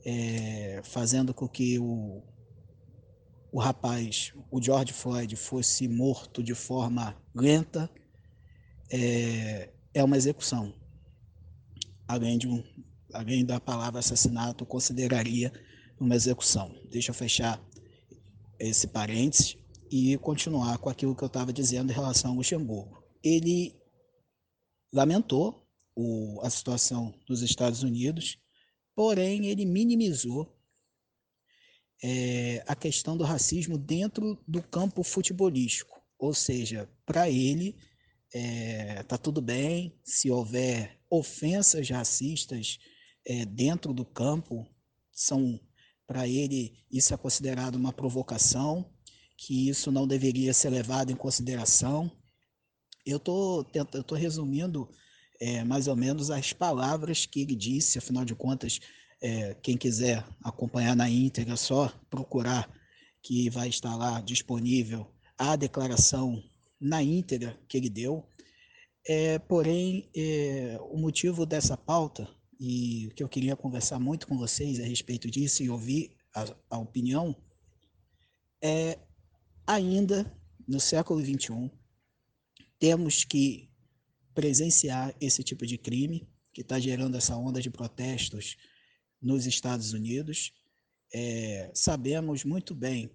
é, 0.06 0.82
fazendo 0.84 1.34
com 1.34 1.48
que 1.48 1.80
o, 1.80 2.22
o 3.54 3.60
rapaz, 3.60 4.34
o 4.50 4.60
George 4.60 4.92
Floyd, 4.92 5.36
fosse 5.36 5.88
morto 5.88 6.42
de 6.42 6.56
forma 6.56 7.16
lenta, 7.36 7.88
é, 8.92 9.72
é 9.94 10.04
uma 10.04 10.18
execução. 10.18 10.74
Além, 12.08 12.40
de 12.40 12.48
um, 12.48 12.64
além 13.14 13.46
da 13.46 13.60
palavra 13.60 14.00
assassinato, 14.00 14.66
consideraria 14.66 15.54
uma 16.00 16.16
execução. 16.16 16.76
Deixa 16.90 17.12
eu 17.12 17.14
fechar 17.14 17.64
esse 18.58 18.88
parênteses 18.88 19.56
e 19.92 20.18
continuar 20.18 20.80
com 20.80 20.90
aquilo 20.90 21.16
que 21.16 21.24
eu 21.24 21.28
estava 21.28 21.54
dizendo 21.54 21.92
em 21.92 21.96
relação 21.96 22.32
ao 22.32 22.38
Luxemburgo. 22.38 23.04
Ele 23.24 23.80
lamentou 24.92 25.64
o, 25.96 26.42
a 26.42 26.50
situação 26.50 27.14
dos 27.28 27.44
Estados 27.44 27.84
Unidos, 27.84 28.40
porém 28.96 29.46
ele 29.46 29.64
minimizou 29.64 30.53
é, 32.02 32.64
a 32.68 32.76
questão 32.76 33.18
do 33.18 33.24
racismo 33.24 33.78
dentro 33.78 34.42
do 34.48 34.62
campo 34.62 35.04
futebolístico. 35.04 36.02
Ou 36.18 36.34
seja, 36.34 36.90
para 37.06 37.30
ele 37.30 37.76
é, 38.34 39.04
tá 39.04 39.18
tudo 39.18 39.42
bem 39.42 39.94
se 40.04 40.32
houver 40.32 41.00
ofensas 41.10 41.90
racistas 41.90 42.80
é, 43.26 43.46
dentro 43.46 43.94
do 43.94 44.04
campo, 44.04 44.68
são 45.12 45.60
para 46.08 46.28
ele 46.28 46.84
isso 46.92 47.14
é 47.14 47.18
considerado 47.18 47.76
uma 47.76 47.94
provocação, 47.94 48.90
que 49.38 49.70
isso 49.70 49.92
não 49.92 50.08
deveria 50.08 50.54
ser 50.54 50.70
levado 50.70 51.12
em 51.12 51.16
consideração. 51.16 52.12
Eu 53.06 53.20
tô 53.20 53.64
tô 54.06 54.16
resumindo 54.16 54.90
é, 55.40 55.64
mais 55.64 55.88
ou 55.88 55.96
menos 55.96 56.32
as 56.32 56.54
palavras 56.54 57.26
que 57.26 57.42
ele 57.42 57.56
disse, 57.56 57.98
afinal 57.98 58.24
de 58.24 58.36
contas, 58.36 58.80
é, 59.24 59.54
quem 59.56 59.78
quiser 59.78 60.26
acompanhar 60.44 60.98
na 60.98 61.10
íntegra, 61.10 61.54
é 61.54 61.58
só 61.58 61.88
procurar 62.10 62.70
que 63.22 63.50
vai 63.50 63.70
estar 63.70 63.96
lá 63.96 64.20
disponível 64.20 65.10
a 65.38 65.56
declaração 65.56 66.44
na 66.80 67.02
íntegra 67.02 67.58
que 67.70 67.78
ele 67.78 67.90
deu. 67.90 68.28
É, 69.08 69.40
porém, 69.40 70.10
é, 70.14 70.78
o 70.92 70.98
motivo 70.98 71.46
dessa 71.46 71.78
pauta, 71.78 72.30
e 72.60 73.10
que 73.16 73.24
eu 73.24 73.30
queria 73.30 73.56
conversar 73.56 73.98
muito 73.98 74.28
com 74.28 74.38
vocês 74.38 74.80
a 74.82 74.84
respeito 74.84 75.32
disso 75.32 75.64
e 75.64 75.70
ouvir 75.70 76.18
a, 76.36 76.46
a 76.72 76.78
opinião, 76.78 77.34
é 78.62 79.00
ainda 79.66 80.38
no 80.68 80.82
século 80.82 81.22
XXI, 81.22 81.72
temos 82.78 83.24
que 83.24 83.70
presenciar 84.34 85.16
esse 85.22 85.44
tipo 85.44 85.66
de 85.66 85.78
crime 85.78 86.28
que 86.54 86.62
está 86.62 86.78
gerando 86.78 87.16
essa 87.16 87.38
onda 87.38 87.62
de 87.62 87.70
protestos 87.70 88.58
nos 89.24 89.46
Estados 89.46 89.94
Unidos. 89.94 90.54
É, 91.14 91.72
sabemos 91.74 92.44
muito 92.44 92.76
bem 92.76 93.10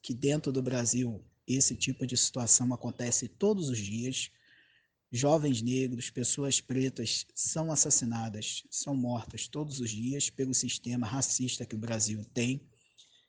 que 0.00 0.14
dentro 0.14 0.52
do 0.52 0.62
Brasil 0.62 1.22
esse 1.46 1.74
tipo 1.74 2.06
de 2.06 2.16
situação 2.16 2.72
acontece 2.72 3.28
todos 3.28 3.68
os 3.68 3.78
dias 3.78 4.30
Jovens 5.16 5.62
negros, 5.62 6.10
pessoas 6.10 6.60
pretas 6.60 7.24
são 7.36 7.70
assassinadas, 7.70 8.64
são 8.68 8.96
mortas 8.96 9.46
todos 9.46 9.78
os 9.78 9.90
dias 9.90 10.28
pelo 10.28 10.52
sistema 10.52 11.06
racista 11.06 11.64
que 11.64 11.76
o 11.76 11.78
Brasil 11.78 12.24
tem. 12.34 12.60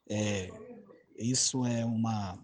É, 0.10 0.50
isso 1.16 1.64
é 1.64 1.86
uma, 1.86 2.44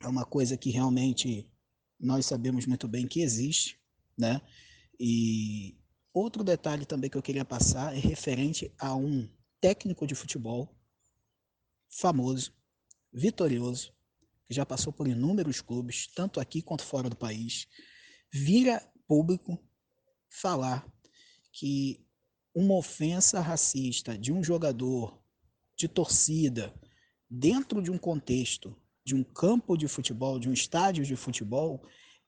é 0.00 0.08
uma 0.08 0.24
coisa 0.24 0.56
que 0.56 0.68
realmente 0.68 1.48
nós 1.96 2.26
sabemos 2.26 2.66
muito 2.66 2.88
bem 2.88 3.06
que 3.06 3.20
existe, 3.20 3.78
né? 4.18 4.42
E 4.98 5.78
outro 6.20 6.44
detalhe 6.44 6.84
também 6.84 7.08
que 7.08 7.16
eu 7.16 7.22
queria 7.22 7.44
passar 7.44 7.96
é 7.96 7.98
referente 7.98 8.72
a 8.78 8.94
um 8.94 9.28
técnico 9.60 10.06
de 10.06 10.14
futebol 10.14 10.74
famoso, 11.88 12.52
vitorioso, 13.12 13.92
que 14.46 14.54
já 14.54 14.64
passou 14.64 14.92
por 14.92 15.08
inúmeros 15.08 15.60
clubes, 15.60 16.06
tanto 16.06 16.40
aqui 16.40 16.62
quanto 16.62 16.84
fora 16.84 17.08
do 17.08 17.16
país, 17.16 17.66
vira 18.32 18.82
público 19.06 19.58
falar 20.28 20.86
que 21.52 22.04
uma 22.54 22.74
ofensa 22.74 23.40
racista 23.40 24.16
de 24.16 24.32
um 24.32 24.42
jogador 24.42 25.20
de 25.76 25.88
torcida 25.88 26.74
dentro 27.28 27.82
de 27.82 27.90
um 27.90 27.98
contexto 27.98 28.76
de 29.04 29.14
um 29.14 29.24
campo 29.24 29.76
de 29.76 29.88
futebol, 29.88 30.38
de 30.38 30.48
um 30.48 30.52
estádio 30.52 31.04
de 31.04 31.16
futebol, 31.16 31.82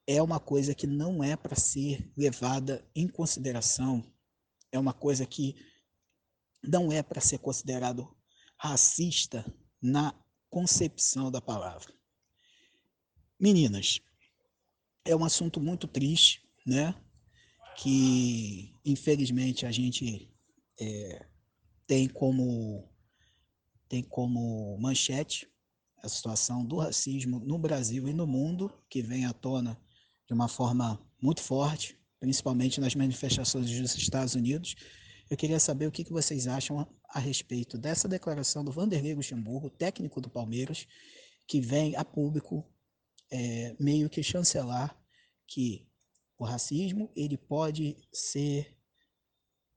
é 0.07 0.21
uma 0.21 0.41
coisa 0.41 0.75
que 0.75 0.87
não 0.87 1.23
é 1.23 1.37
para 1.37 1.57
ser 1.57 2.13
levada 2.17 2.87
em 2.95 3.07
consideração. 3.07 4.05
É 4.71 4.79
uma 4.79 4.93
coisa 4.93 5.25
que 5.27 5.55
não 6.63 6.91
é 6.91 7.03
para 7.03 7.21
ser 7.21 7.39
considerado 7.39 8.17
racista 8.59 9.45
na 9.81 10.15
concepção 10.49 11.31
da 11.31 11.41
palavra. 11.41 11.93
Meninas, 13.39 14.01
é 15.05 15.17
um 15.17 15.25
assunto 15.25 15.61
muito 15.61 15.89
triste, 15.89 16.49
né? 16.65 16.95
Que 17.77 18.79
infelizmente 18.85 19.67
a 19.67 19.73
gente 19.73 20.33
é, 20.81 21.27
tem 21.87 22.09
como 22.09 22.89
tem 23.89 24.03
como 24.03 24.79
manchete 24.79 25.51
a 25.99 26.09
situação 26.09 26.65
do 26.65 26.79
racismo 26.79 27.41
no 27.41 27.59
Brasil 27.59 28.09
e 28.09 28.13
no 28.13 28.27
mundo, 28.27 28.73
que 28.89 29.03
vem 29.03 29.27
à 29.27 29.33
tona 29.33 29.82
de 30.33 30.35
uma 30.35 30.49
forma 30.49 30.99
muito 31.21 31.43
forte 31.43 32.03
principalmente 32.23 32.81
nas 32.81 32.95
manifestações 32.95 33.69
dos 33.69 33.97
Estados 33.97 34.37
Unidos. 34.37 34.77
Eu 35.29 35.37
queria 35.37 35.59
saber 35.59 35.89
o 35.89 35.91
que 35.91 36.05
vocês 36.05 36.47
acham 36.47 36.87
a 37.09 37.19
respeito 37.19 37.77
dessa 37.77 38.09
declaração 38.09 38.65
do 38.65 38.71
Vanderlei 38.71 39.13
Luxemburgo, 39.13 39.69
técnico 39.69 40.21
do 40.21 40.31
Palmeiras, 40.31 40.87
que 41.49 41.61
vem 41.61 41.97
a 41.97 42.05
público 42.05 42.65
é, 43.29 43.75
meio 43.81 44.09
que 44.09 44.23
chancelar 44.23 44.97
que 45.49 45.85
o 46.39 46.45
racismo 46.45 47.11
ele 47.17 47.37
pode 47.37 47.97
ser 48.13 48.79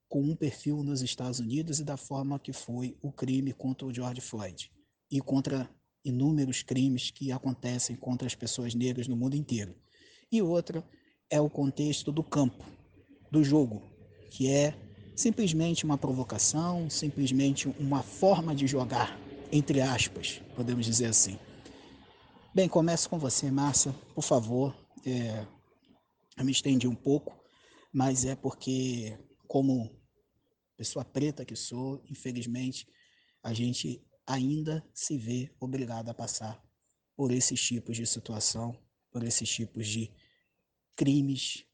com 0.08 0.22
um 0.22 0.36
perfil 0.36 0.84
nos 0.84 1.02
Estados 1.02 1.39
Unidos 1.39 1.80
e 1.80 1.84
da 1.84 1.98
forma 1.98 2.38
que 2.38 2.54
foi 2.54 2.96
o 3.02 3.12
crime 3.12 3.54
contra 3.54 3.88
o 3.88 3.94
George 3.94 4.22
Floyd 4.22 4.72
e 5.10 5.20
contra 5.20 5.68
inúmeros 6.04 6.62
crimes 6.62 7.10
que 7.10 7.32
acontecem 7.32 7.96
contra 7.96 8.28
as 8.28 8.36
pessoas 8.36 8.76
negras 8.76 9.08
no 9.08 9.18
mundo 9.18 9.36
inteiro. 9.36 9.76
E 10.31 10.41
outra 10.41 10.83
é 11.29 11.39
o 11.39 11.49
contexto 11.49 12.11
do 12.11 12.23
campo, 12.23 12.63
do 13.31 13.43
jogo, 13.43 13.81
que 14.31 14.49
é 14.49 14.75
simplesmente 15.15 15.85
uma 15.85 15.97
provocação, 15.97 16.89
simplesmente 16.89 17.67
uma 17.79 18.03
forma 18.03 18.53
de 18.53 18.67
jogar, 18.67 19.17
entre 19.51 19.81
aspas, 19.81 20.41
podemos 20.55 20.85
dizer 20.85 21.05
assim. 21.05 21.39
Bem, 22.53 22.67
começo 22.67 23.09
com 23.09 23.17
você, 23.17 23.49
Márcia, 23.51 23.93
por 24.13 24.23
favor. 24.23 24.75
É, 25.05 25.45
eu 26.38 26.45
me 26.45 26.51
estendi 26.51 26.88
um 26.88 26.95
pouco, 26.95 27.38
mas 27.93 28.25
é 28.25 28.35
porque, 28.35 29.17
como 29.47 29.89
pessoa 30.75 31.05
preta 31.05 31.45
que 31.45 31.55
sou, 31.55 32.03
infelizmente, 32.09 32.88
a 33.43 33.53
gente 33.53 34.05
ainda 34.27 34.85
se 34.93 35.17
vê 35.17 35.53
obrigado 35.59 36.09
a 36.09 36.13
passar 36.13 36.61
por 37.15 37.31
esses 37.31 37.61
tipos 37.61 37.95
de 37.95 38.05
situação, 38.05 38.77
por 39.15 39.23
esses 39.23 39.47
tipos 39.47 39.88
de 39.88 40.12
crimes 40.93 41.65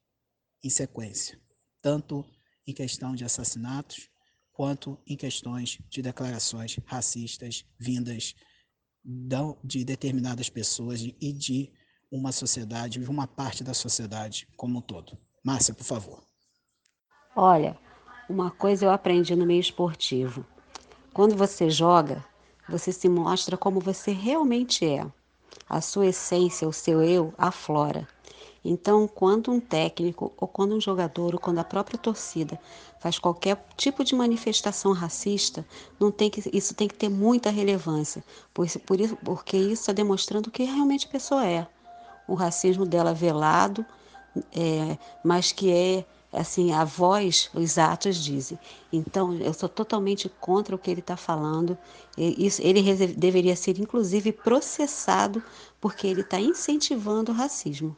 em 0.63 0.69
sequência, 0.69 1.41
tanto 1.82 2.23
em 2.67 2.71
questão 2.71 3.15
de 3.15 3.25
assassinatos, 3.25 4.12
quanto 4.51 5.01
em 5.08 5.17
questões 5.17 5.80
de 5.89 6.04
declarações 6.04 6.77
racistas 6.86 7.65
vindas 7.80 8.36
de 9.63 9.84
determinadas 9.84 10.49
pessoas 10.49 11.01
e 11.01 11.34
de 11.34 11.73
uma 12.12 12.32
sociedade, 12.32 12.99
de 12.99 13.10
uma 13.10 13.25
parte 13.25 13.63
da 13.63 13.73
sociedade 13.73 14.47
como 14.56 14.77
um 14.77 14.82
todo. 14.82 15.17
Márcia, 15.43 15.73
por 15.73 15.84
favor. 15.84 16.23
Olha, 17.36 17.75
uma 18.30 18.51
coisa 18.51 18.86
eu 18.86 18.91
aprendi 18.91 19.36
no 19.36 19.47
meio 19.47 19.62
esportivo. 19.62 20.45
Quando 21.12 21.36
você 21.36 21.71
joga, 21.71 22.23
você 22.69 22.91
se 22.91 23.10
mostra 23.10 23.58
como 23.58 23.80
você 23.80 24.12
realmente 24.12 24.86
é. 24.86 25.12
A 25.69 25.81
sua 25.81 26.07
essência, 26.07 26.67
o 26.67 26.73
seu 26.73 27.01
eu, 27.01 27.33
aflora. 27.37 28.07
Então, 28.63 29.07
quando 29.07 29.51
um 29.51 29.59
técnico, 29.59 30.31
ou 30.37 30.47
quando 30.47 30.75
um 30.75 30.81
jogador, 30.81 31.33
ou 31.33 31.39
quando 31.39 31.57
a 31.59 31.63
própria 31.63 31.97
torcida 31.97 32.59
faz 32.99 33.17
qualquer 33.17 33.65
tipo 33.75 34.03
de 34.03 34.13
manifestação 34.13 34.91
racista, 34.91 35.65
não 35.99 36.11
tem 36.11 36.29
que, 36.29 36.47
isso 36.55 36.75
tem 36.75 36.87
que 36.87 36.93
ter 36.93 37.09
muita 37.09 37.49
relevância, 37.49 38.23
por, 38.53 38.67
por 38.85 39.01
isso, 39.01 39.17
porque 39.25 39.57
isso 39.57 39.81
está 39.81 39.93
demonstrando 39.93 40.49
o 40.49 40.51
que 40.51 40.63
realmente 40.63 41.07
a 41.07 41.09
pessoa 41.09 41.45
é. 41.45 41.67
O 42.27 42.35
racismo 42.35 42.85
dela 42.85 43.13
velado, 43.13 43.83
é, 44.55 44.97
mas 45.23 45.51
que 45.51 45.71
é 45.71 46.05
assim, 46.32 46.72
a 46.72 46.84
voz, 46.84 47.50
os 47.54 47.78
atos 47.78 48.15
dizem. 48.24 48.58
Então, 48.91 49.34
eu 49.36 49.54
sou 49.54 49.67
totalmente 49.67 50.30
contra 50.39 50.76
o 50.76 50.80
que 50.80 50.89
ele 50.89 51.02
está 51.02 51.17
falando. 51.17 51.78
Isso, 52.17 52.62
ele 52.62 52.82
deveria 53.08 53.56
ser, 53.56 53.80
inclusive, 53.80 54.32
processado 54.32 55.44
porque 55.80 56.08
ele 56.08 56.22
está 56.22 56.39
incentivando 56.39 57.32
o 57.32 57.36
racismo. 57.36 57.96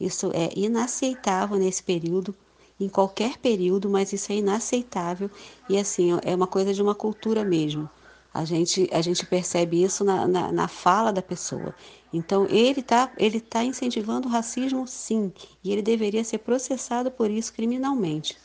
Isso 0.00 0.30
é 0.34 0.50
inaceitável 0.56 1.56
nesse 1.58 1.82
período, 1.82 2.34
em 2.80 2.88
qualquer 2.88 3.38
período, 3.38 3.90
mas 3.90 4.12
isso 4.12 4.30
é 4.32 4.36
inaceitável 4.36 5.30
e 5.68 5.76
assim 5.76 6.10
é 6.22 6.34
uma 6.34 6.46
coisa 6.46 6.72
de 6.72 6.80
uma 6.80 6.94
cultura 6.94 7.44
mesmo. 7.44 7.90
A 8.32 8.44
gente, 8.44 8.88
a 8.92 9.00
gente 9.00 9.26
percebe 9.26 9.82
isso 9.82 10.04
na, 10.04 10.26
na, 10.28 10.52
na 10.52 10.68
fala 10.68 11.12
da 11.12 11.22
pessoa. 11.22 11.74
Então, 12.12 12.46
ele 12.48 12.80
está 12.80 13.10
ele 13.18 13.40
tá 13.40 13.62
incentivando 13.64 14.28
o 14.28 14.30
racismo, 14.30 14.86
sim, 14.86 15.32
e 15.62 15.72
ele 15.72 15.82
deveria 15.82 16.24
ser 16.24 16.38
processado 16.38 17.10
por 17.10 17.30
isso 17.30 17.52
criminalmente. 17.52 18.36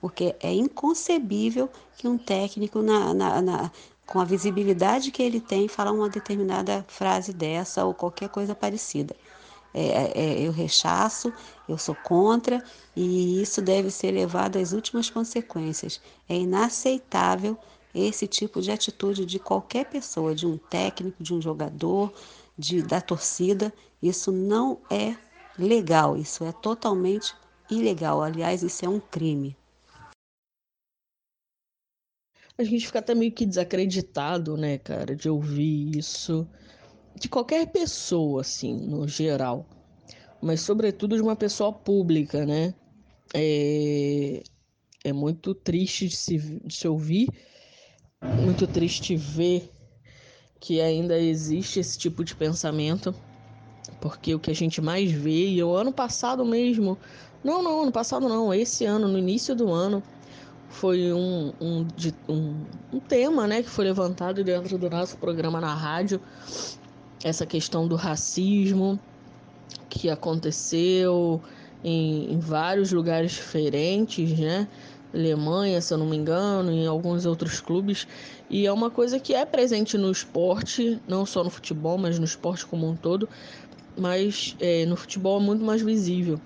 Porque 0.00 0.34
é 0.40 0.52
inconcebível 0.52 1.68
que 1.96 2.08
um 2.08 2.18
técnico, 2.18 2.82
na, 2.82 3.14
na, 3.14 3.42
na, 3.42 3.70
com 4.06 4.18
a 4.18 4.24
visibilidade 4.24 5.10
que 5.10 5.22
ele 5.22 5.40
tem, 5.40 5.68
falar 5.68 5.92
uma 5.92 6.08
determinada 6.08 6.84
frase 6.88 7.32
dessa 7.32 7.84
ou 7.84 7.94
qualquer 7.94 8.28
coisa 8.28 8.54
parecida. 8.54 9.14
É, 9.74 9.86
é, 9.86 10.12
é 10.16 10.40
eu 10.46 10.52
rechaço, 10.52 11.32
eu 11.68 11.78
sou 11.78 11.94
contra 11.94 12.62
e 12.94 13.40
isso 13.40 13.62
deve 13.62 13.90
ser 13.90 14.10
levado 14.10 14.58
às 14.58 14.72
últimas 14.72 15.08
consequências. 15.08 16.00
É 16.28 16.34
inaceitável 16.36 17.56
esse 17.94 18.26
tipo 18.26 18.60
de 18.60 18.70
atitude 18.70 19.24
de 19.26 19.38
qualquer 19.38 19.84
pessoa, 19.86 20.34
de 20.34 20.46
um 20.46 20.56
técnico, 20.56 21.22
de 21.22 21.34
um 21.34 21.40
jogador, 21.40 22.12
de, 22.56 22.82
da 22.82 23.00
torcida. 23.00 23.72
Isso 24.02 24.32
não 24.32 24.80
é 24.90 25.16
legal, 25.58 26.16
isso 26.16 26.44
é 26.44 26.52
totalmente 26.52 27.34
ilegal. 27.70 28.22
Aliás, 28.22 28.62
isso 28.62 28.84
é 28.84 28.88
um 28.88 29.00
crime. 29.00 29.56
A 32.58 32.64
gente 32.64 32.86
fica 32.86 32.98
até 32.98 33.14
meio 33.14 33.32
que 33.32 33.46
desacreditado, 33.46 34.56
né, 34.56 34.78
cara, 34.78 35.16
de 35.16 35.28
ouvir 35.28 35.96
isso 35.96 36.46
de 37.18 37.28
qualquer 37.28 37.66
pessoa, 37.70 38.40
assim, 38.40 38.74
no 38.74 39.06
geral, 39.06 39.66
mas 40.40 40.60
sobretudo 40.60 41.16
de 41.16 41.22
uma 41.22 41.36
pessoa 41.36 41.72
pública, 41.72 42.44
né? 42.44 42.74
É, 43.34 44.42
é 45.04 45.12
muito 45.12 45.54
triste 45.54 46.08
de 46.08 46.16
se, 46.16 46.38
de 46.38 46.74
se 46.74 46.86
ouvir 46.88 47.28
muito 48.22 48.66
triste 48.66 49.16
ver 49.16 49.71
que 50.62 50.80
ainda 50.80 51.18
existe 51.18 51.80
esse 51.80 51.98
tipo 51.98 52.22
de 52.22 52.36
pensamento, 52.36 53.12
porque 54.00 54.32
o 54.32 54.38
que 54.38 54.48
a 54.48 54.54
gente 54.54 54.80
mais 54.80 55.10
vê, 55.10 55.48
e 55.48 55.62
o 55.62 55.74
ano 55.74 55.92
passado 55.92 56.44
mesmo, 56.44 56.96
não, 57.42 57.60
não, 57.64 57.82
ano 57.82 57.90
passado 57.90 58.28
não, 58.28 58.54
esse 58.54 58.84
ano, 58.84 59.08
no 59.08 59.18
início 59.18 59.56
do 59.56 59.72
ano, 59.72 60.00
foi 60.68 61.12
um, 61.12 61.52
um, 61.60 61.86
um, 62.28 62.64
um 62.92 63.00
tema 63.00 63.48
né, 63.48 63.64
que 63.64 63.68
foi 63.68 63.84
levantado 63.86 64.44
dentro 64.44 64.78
do 64.78 64.88
nosso 64.88 65.18
programa 65.18 65.60
na 65.60 65.74
rádio, 65.74 66.20
essa 67.24 67.44
questão 67.44 67.88
do 67.88 67.96
racismo 67.96 69.00
que 69.88 70.08
aconteceu 70.08 71.42
em, 71.82 72.34
em 72.34 72.38
vários 72.38 72.92
lugares 72.92 73.32
diferentes, 73.32 74.38
né? 74.38 74.68
Alemanha, 75.14 75.80
se 75.80 75.92
eu 75.92 75.98
não 75.98 76.06
me 76.06 76.16
engano, 76.16 76.70
em 76.70 76.86
alguns 76.86 77.26
outros 77.26 77.60
clubes. 77.60 78.06
E 78.48 78.66
é 78.66 78.72
uma 78.72 78.90
coisa 78.90 79.20
que 79.20 79.34
é 79.34 79.44
presente 79.44 79.98
no 79.98 80.10
esporte, 80.10 81.00
não 81.06 81.26
só 81.26 81.44
no 81.44 81.50
futebol, 81.50 81.98
mas 81.98 82.18
no 82.18 82.24
esporte 82.24 82.64
como 82.64 82.88
um 82.88 82.96
todo. 82.96 83.28
Mas 83.96 84.56
é, 84.58 84.86
no 84.86 84.96
futebol 84.96 85.38
é 85.38 85.42
muito 85.42 85.62
mais 85.62 85.82
visível. 85.82 86.40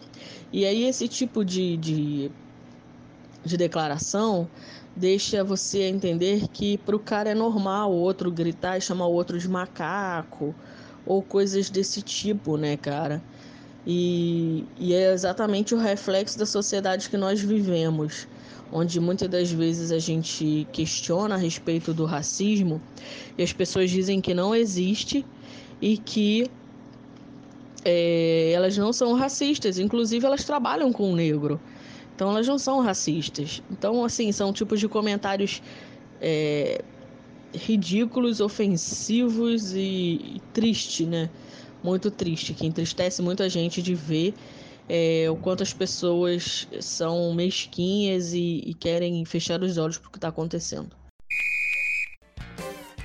E 0.52 0.64
aí 0.64 0.85
esse 0.85 1.07
tipo 1.07 1.44
de, 1.44 1.76
de, 1.76 2.31
de 3.44 3.57
declaração 3.57 4.48
deixa 4.96 5.44
você 5.44 5.85
entender 5.85 6.48
que 6.48 6.79
para 6.79 6.96
o 6.96 6.98
cara 6.98 7.31
é 7.31 7.35
normal 7.35 7.92
o 7.92 7.96
outro 7.96 8.31
gritar 8.33 8.79
e 8.79 8.81
chamar 8.81 9.07
o 9.07 9.12
outro 9.12 9.38
de 9.38 9.48
macaco 9.48 10.55
ou 11.05 11.22
coisas 11.22 11.70
desse 11.70 12.02
tipo, 12.02 12.57
né, 12.57 12.76
cara? 12.76 13.22
E, 13.87 14.64
e 14.76 14.92
é 14.92 15.12
exatamente 15.12 15.72
o 15.72 15.79
reflexo 15.79 16.37
da 16.37 16.46
sociedade 16.46 17.09
que 17.09 17.16
nós 17.16 17.40
vivemos 17.40 18.26
onde 18.72 18.98
muitas 19.00 19.29
das 19.29 19.50
vezes 19.50 19.92
a 19.92 19.98
gente 19.98 20.66
questiona 20.72 21.35
a 21.35 21.38
respeito 21.38 21.94
do 21.94 22.05
racismo 22.05 22.81
e 23.38 23.42
as 23.42 23.52
pessoas 23.52 23.90
dizem 23.90 24.20
que 24.20 24.35
não 24.35 24.55
existe 24.55 25.24
e 25.81 25.96
que 25.96 26.50
é, 27.85 28.50
elas 28.52 28.76
não 28.76 28.92
são 28.92 29.14
racistas, 29.14 29.79
inclusive 29.79 30.26
elas 30.26 30.44
trabalham 30.44 30.92
com 30.92 31.12
o 31.12 31.14
negro, 31.14 31.61
então 32.14 32.31
elas 32.31 32.46
não 32.46 32.59
são 32.59 32.81
racistas. 32.81 33.62
Então, 33.70 34.05
assim, 34.05 34.33
são 34.33 34.52
tipos 34.52 34.81
de 34.81 34.88
comentários 34.88 35.62
é, 36.20 36.83
ridículos, 37.55 38.40
ofensivos 38.40 39.72
e, 39.72 39.79
e 40.37 40.42
triste, 40.52 41.07
né? 41.07 41.31
Muito 41.83 42.11
triste, 42.11 42.55
que 42.55 42.66
entristece 42.66 43.22
muita 43.22 43.48
gente 43.48 43.81
de 43.81 43.94
ver 43.94 44.35
é, 44.88 45.27
o 45.31 45.37
quanto 45.37 45.62
as 45.62 45.72
pessoas 45.72 46.68
são 46.81 47.35
mesquinhas 47.35 48.33
e, 48.33 48.62
e 48.64 48.75
querem 48.75 49.25
fechar 49.25 49.62
os 49.62 49.79
olhos 49.79 49.99
para 49.99 50.09
o 50.09 50.11
que 50.12 50.18
está 50.18 50.29
acontecendo. 50.29 50.90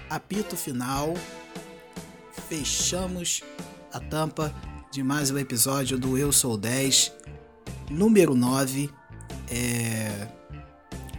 Apito 0.09 0.57
final, 0.57 1.13
fechamos 2.49 3.41
a 3.93 3.99
tampa 3.99 4.53
de 4.91 5.01
mais 5.01 5.31
um 5.31 5.37
episódio 5.37 5.97
do 5.97 6.17
Eu 6.17 6.31
Sou 6.31 6.57
10, 6.57 7.13
número 7.89 8.35
9. 8.35 8.89
É... 9.49 10.27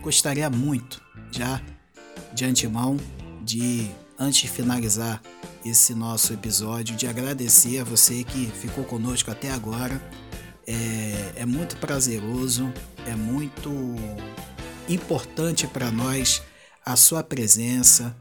Gostaria 0.03 0.51
muito, 0.51 1.01
já 1.31 1.61
de 2.35 2.44
antemão, 2.44 2.96
de 3.42 3.90
antes 4.18 4.42
de 4.42 4.48
finalizar 4.48 5.22
esse 5.64 5.94
nosso 5.94 6.33
episódio, 6.33 6.96
de 6.96 7.07
agradecer 7.07 7.79
a 7.79 7.85
você 7.85 8.25
que 8.25 8.46
ficou 8.46 8.85
conosco 8.85 9.31
até 9.31 9.51
agora 9.51 10.01
É, 10.66 11.33
é 11.42 11.46
muito 11.46 11.77
prazeroso, 11.77 12.72
é 13.07 13.14
muito 13.14 13.70
importante 14.88 15.66
para 15.66 15.90
nós 15.90 16.42
a 16.85 16.96
sua 16.96 17.22
presença, 17.22 18.14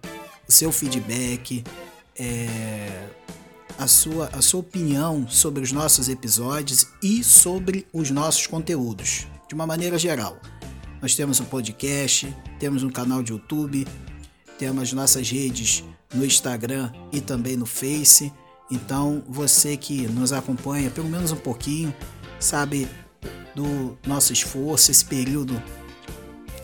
o 0.48 0.52
seu 0.52 0.72
feedback, 0.72 1.64
é, 2.18 3.08
a, 3.78 3.88
sua, 3.88 4.28
a 4.28 4.42
sua 4.42 4.60
opinião 4.60 5.28
sobre 5.28 5.64
os 5.64 5.72
nossos 5.72 6.10
episódios 6.10 6.88
e 7.02 7.24
sobre 7.24 7.88
os 7.92 8.12
nossos 8.12 8.46
conteúdos, 8.48 9.28
de 9.48 9.56
uma 9.56 9.66
maneira 9.66 9.98
geral. 9.98 10.40
Nós 11.02 11.16
temos 11.16 11.40
um 11.40 11.46
podcast, 11.46 12.32
temos 12.60 12.84
um 12.84 12.90
canal 12.90 13.24
de 13.24 13.32
YouTube, 13.32 13.88
temos 14.60 14.94
nossas 14.94 15.30
redes 15.32 15.84
no 16.14 16.24
Instagram 16.24 16.92
e 17.12 17.20
também 17.20 17.58
no 17.58 17.66
Face. 17.66 18.32
Então, 18.70 19.24
você 19.28 19.76
que 19.76 20.08
nos 20.08 20.32
acompanha 20.32 20.92
pelo 20.92 21.10
menos 21.10 21.32
um 21.32 21.38
pouquinho, 21.38 21.94
sabe 22.42 22.90
do 23.56 23.98
nosso 24.06 24.34
esforço, 24.34 24.92
esse 24.92 25.06
período 25.06 25.62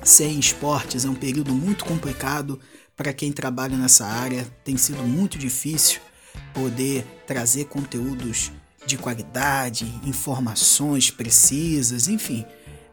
sem 0.04 0.40
esportes 0.40 1.06
é 1.06 1.10
um 1.10 1.16
período 1.16 1.54
muito 1.54 1.86
complicado 1.86 2.60
para 2.96 3.14
quem 3.14 3.32
trabalha 3.32 3.78
nessa 3.78 4.06
área, 4.06 4.46
tem 4.64 4.76
sido 4.76 5.04
muito 5.04 5.38
difícil 5.38 6.02
poder 6.54 7.06
trazer 7.28 7.66
conteúdos 7.66 8.52
de 8.86 8.98
qualidade, 8.98 9.86
informações 10.04 11.12
precisas, 11.12 12.08
enfim. 12.08 12.46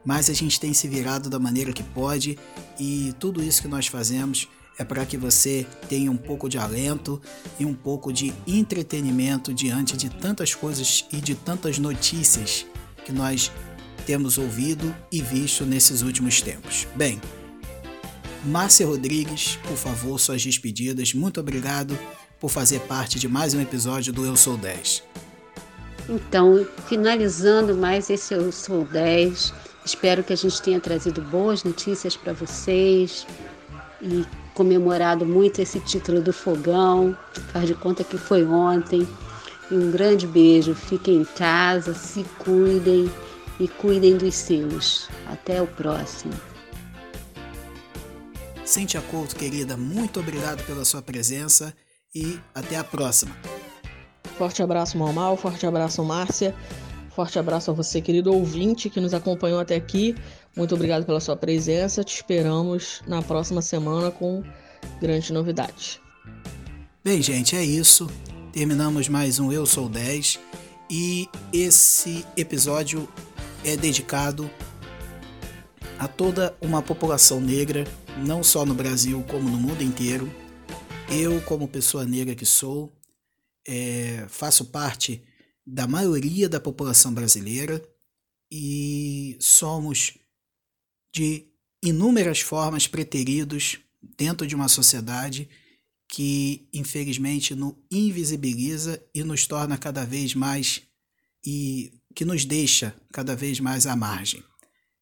Mas 0.05 0.29
a 0.29 0.35
gente 0.35 0.61
tem 0.61 0.75
se 0.75 0.87
virado 0.87 1.31
da 1.31 1.39
maneira 1.39 1.73
que 1.73 1.83
pode 1.83 2.39
e 2.79 3.15
tudo 3.19 3.43
isso 3.43 3.63
que 3.63 3.69
nós 3.69 3.87
fazemos 3.87 4.49
é 4.79 4.85
para 4.85 5.05
que 5.07 5.17
você 5.17 5.67
tenha 5.89 6.11
um 6.11 6.17
pouco 6.17 6.49
de 6.49 6.59
alento 6.59 7.21
e 7.59 7.65
um 7.65 7.75
pouco 7.75 8.13
de 8.13 8.33
entretenimento 8.47 9.53
diante 9.53 9.97
de 9.97 10.09
tantas 10.09 10.55
coisas 10.55 11.07
e 11.13 11.17
de 11.17 11.35
tantas 11.35 11.79
notícias 11.79 12.67
que 13.05 13.13
nós 13.13 13.51
temos 14.07 14.39
ouvido 14.39 14.95
e 15.11 15.21
visto 15.21 15.65
nesses 15.65 16.03
últimos 16.03 16.41
tempos. 16.41 16.87
Bem, 16.95 17.21
Márcia 18.45 18.87
Rodrigues, 18.87 19.57
por 19.67 19.77
favor, 19.77 20.19
suas 20.19 20.43
despedidas. 20.43 21.15
Muito 21.15 21.41
obrigado 21.41 21.99
por 22.39 22.51
fazer 22.51 22.81
parte 22.81 23.19
de 23.19 23.29
mais 23.29 23.55
um 23.55 23.61
episódio 23.61 24.13
do 24.13 24.25
Eu 24.25 24.37
Sou 24.37 24.57
10. 24.57 25.03
Então, 26.09 26.67
finalizando 26.87 27.75
mais 27.75 28.11
esse 28.11 28.35
Eu 28.35 28.53
Sou 28.53 28.85
10, 28.85 29.55
Espero 29.85 30.25
que 30.25 30.33
a 30.33 30.37
gente 30.37 30.63
tenha 30.63 30.81
trazido 30.81 31.21
boas 31.21 31.63
notícias 31.63 32.17
para 32.17 32.33
vocês 32.33 33.27
e 34.01 34.25
comemorado 34.55 35.27
muito 35.27 35.61
esse 35.61 35.81
título 35.81 36.23
do 36.23 36.33
fogão. 36.33 37.17
Faz 37.53 37.67
de 37.67 37.75
conta 37.75 38.03
que 38.05 38.17
foi 38.17 38.45
ontem. 38.45 39.07
E 39.71 39.75
um 39.75 39.91
grande 39.91 40.27
beijo. 40.27 40.75
Fiquem 40.75 41.17
em 41.17 41.25
casa, 41.25 41.95
se 41.95 42.25
cuidem 42.39 43.11
e 43.59 43.69
cuidem 43.69 44.17
dos 44.17 44.35
seus. 44.35 45.09
Até 45.27 45.61
o 45.61 45.67
próximo. 45.67 46.33
Cintia 48.65 49.03
Couto, 49.03 49.37
querida, 49.37 49.77
muito 49.77 50.19
obrigado 50.21 50.65
pela 50.65 50.87
sua 50.87 51.03
presença 51.03 51.75
e 52.15 52.41
até 52.55 52.77
a 52.77 52.85
próxima. 52.85 53.37
Forte 54.39 54.63
abraço, 54.63 54.97
Malmal. 54.97 55.37
Forte 55.37 55.67
abraço, 55.67 56.03
Márcia. 56.03 56.55
Forte 57.15 57.39
abraço 57.39 57.71
a 57.71 57.75
você, 57.75 58.01
querido 58.01 58.35
ouvinte, 58.35 58.91
que 58.91 59.01
nos 59.01 59.15
acompanhou 59.15 59.61
até 59.61 59.77
aqui. 59.77 60.17
Muito 60.57 60.75
obrigado 60.75 61.07
pela 61.07 61.21
sua 61.21 61.37
presença. 61.37 62.03
Te 62.03 62.17
esperamos 62.17 63.03
na 63.07 63.23
próxima 63.23 63.63
semana 63.63 64.11
com 64.11 64.43
grandes 65.01 65.31
novidades. 65.31 66.01
Bem, 67.05 67.23
gente, 67.23 67.55
é 67.55 67.65
isso. 67.65 68.11
Terminamos 68.53 69.09
mais 69.09 69.39
um 69.39 69.53
Eu 69.53 69.65
Sou 69.65 69.89
10 69.89 70.41
e 70.91 71.29
esse 71.53 72.27
episódio 72.37 73.09
é 73.65 73.77
dedicado 73.77 74.51
a 75.97 76.09
toda 76.09 76.57
uma 76.61 76.83
população 76.83 77.41
negra, 77.41 77.85
não 78.19 78.43
só 78.43 78.67
no 78.67 78.75
Brasil, 78.75 79.25
como 79.29 79.49
no 79.49 79.57
mundo 79.57 79.85
inteiro. 79.85 80.29
Eu, 81.09 81.41
como 81.43 81.69
pessoa 81.69 82.05
negra 82.05 82.35
que 82.35 82.45
sou, 82.45 82.93
é, 83.69 84.25
faço 84.29 84.65
parte 84.65 85.23
da 85.67 85.87
maioria 85.87 86.49
da 86.49 86.61
população 86.61 87.13
brasileira 87.13 87.83
e 88.51 89.37
somos 89.41 90.19
de 91.13 91.47
inúmeras 91.83 92.41
formas 92.41 92.87
preteridos 92.87 93.79
dentro 94.17 94.47
de 94.47 94.55
uma 94.55 94.69
sociedade 94.69 95.49
que 96.09 96.69
infelizmente 96.73 97.55
nos 97.55 97.75
invisibiliza 97.91 99.03
e 99.15 99.25
nos 99.25 99.47
torna 99.47 99.79
cada 99.79 100.05
vez 100.05 100.35
mais 100.35 100.83
e 101.45 101.93
que 102.15 102.25
nos 102.25 102.45
deixa 102.45 102.95
cada 103.13 103.35
vez 103.35 103.59
mais 103.59 103.87
à 103.87 103.97
margem. 103.97 104.43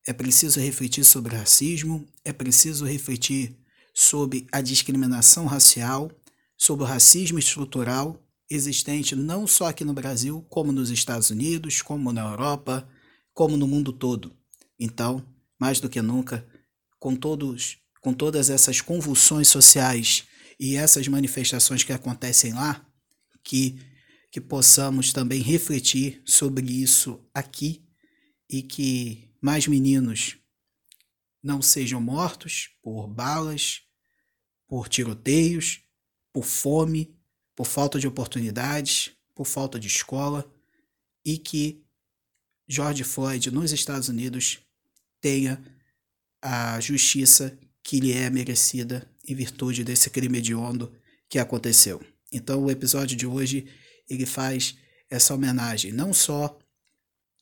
É 0.07 0.12
preciso 0.12 0.61
refletir 0.61 1.05
sobre 1.05 1.37
racismo, 1.37 2.07
é 2.25 2.33
preciso 2.33 2.85
refletir 2.85 3.57
sobre 3.94 4.46
a 4.51 4.61
discriminação 4.61 5.46
racial, 5.46 6.11
sobre 6.57 6.85
o 6.85 6.87
racismo 6.87 7.38
estrutural 7.38 8.21
existente 8.54 9.14
não 9.14 9.46
só 9.46 9.66
aqui 9.66 9.84
no 9.84 9.94
Brasil, 9.94 10.44
como 10.48 10.72
nos 10.72 10.90
Estados 10.90 11.30
Unidos, 11.30 11.82
como 11.82 12.12
na 12.12 12.22
Europa, 12.22 12.88
como 13.32 13.56
no 13.56 13.66
mundo 13.66 13.92
todo. 13.92 14.36
Então, 14.78 15.24
mais 15.58 15.80
do 15.80 15.88
que 15.88 16.02
nunca, 16.02 16.46
com 16.98 17.14
todos, 17.14 17.78
com 18.00 18.12
todas 18.12 18.50
essas 18.50 18.80
convulsões 18.80 19.48
sociais 19.48 20.24
e 20.58 20.76
essas 20.76 21.06
manifestações 21.08 21.84
que 21.84 21.92
acontecem 21.92 22.52
lá, 22.52 22.84
que 23.44 23.78
que 24.32 24.40
possamos 24.40 25.12
também 25.12 25.42
refletir 25.42 26.22
sobre 26.24 26.64
isso 26.72 27.22
aqui 27.34 27.86
e 28.48 28.62
que 28.62 29.30
mais 29.42 29.66
meninos 29.66 30.38
não 31.42 31.60
sejam 31.60 32.00
mortos 32.00 32.70
por 32.82 33.06
balas, 33.08 33.82
por 34.66 34.88
tiroteios, 34.88 35.82
por 36.32 36.44
fome, 36.44 37.14
por 37.62 37.68
falta 37.68 38.01
de 38.01 38.09
oportunidades, 38.09 39.12
por 39.37 39.46
falta 39.46 39.79
de 39.79 39.87
escola 39.87 40.53
e 41.25 41.38
que 41.38 41.81
George 42.68 43.05
Floyd 43.05 43.53
nos 43.53 43.70
Estados 43.70 44.09
Unidos 44.09 44.59
tenha 45.20 45.62
a 46.42 46.81
justiça 46.81 47.57
que 47.81 48.01
lhe 48.01 48.12
é 48.12 48.29
merecida 48.29 49.09
em 49.25 49.33
virtude 49.37 49.85
desse 49.85 50.11
crime 50.11 50.38
hediondo 50.38 50.92
que 51.29 51.38
aconteceu. 51.38 52.05
Então 52.33 52.64
o 52.64 52.68
episódio 52.68 53.16
de 53.16 53.29
hoje 53.29 53.68
ele 54.11 54.27
faz 54.27 54.75
essa 55.09 55.33
homenagem 55.33 55.92
não 55.92 56.12
só 56.12 56.59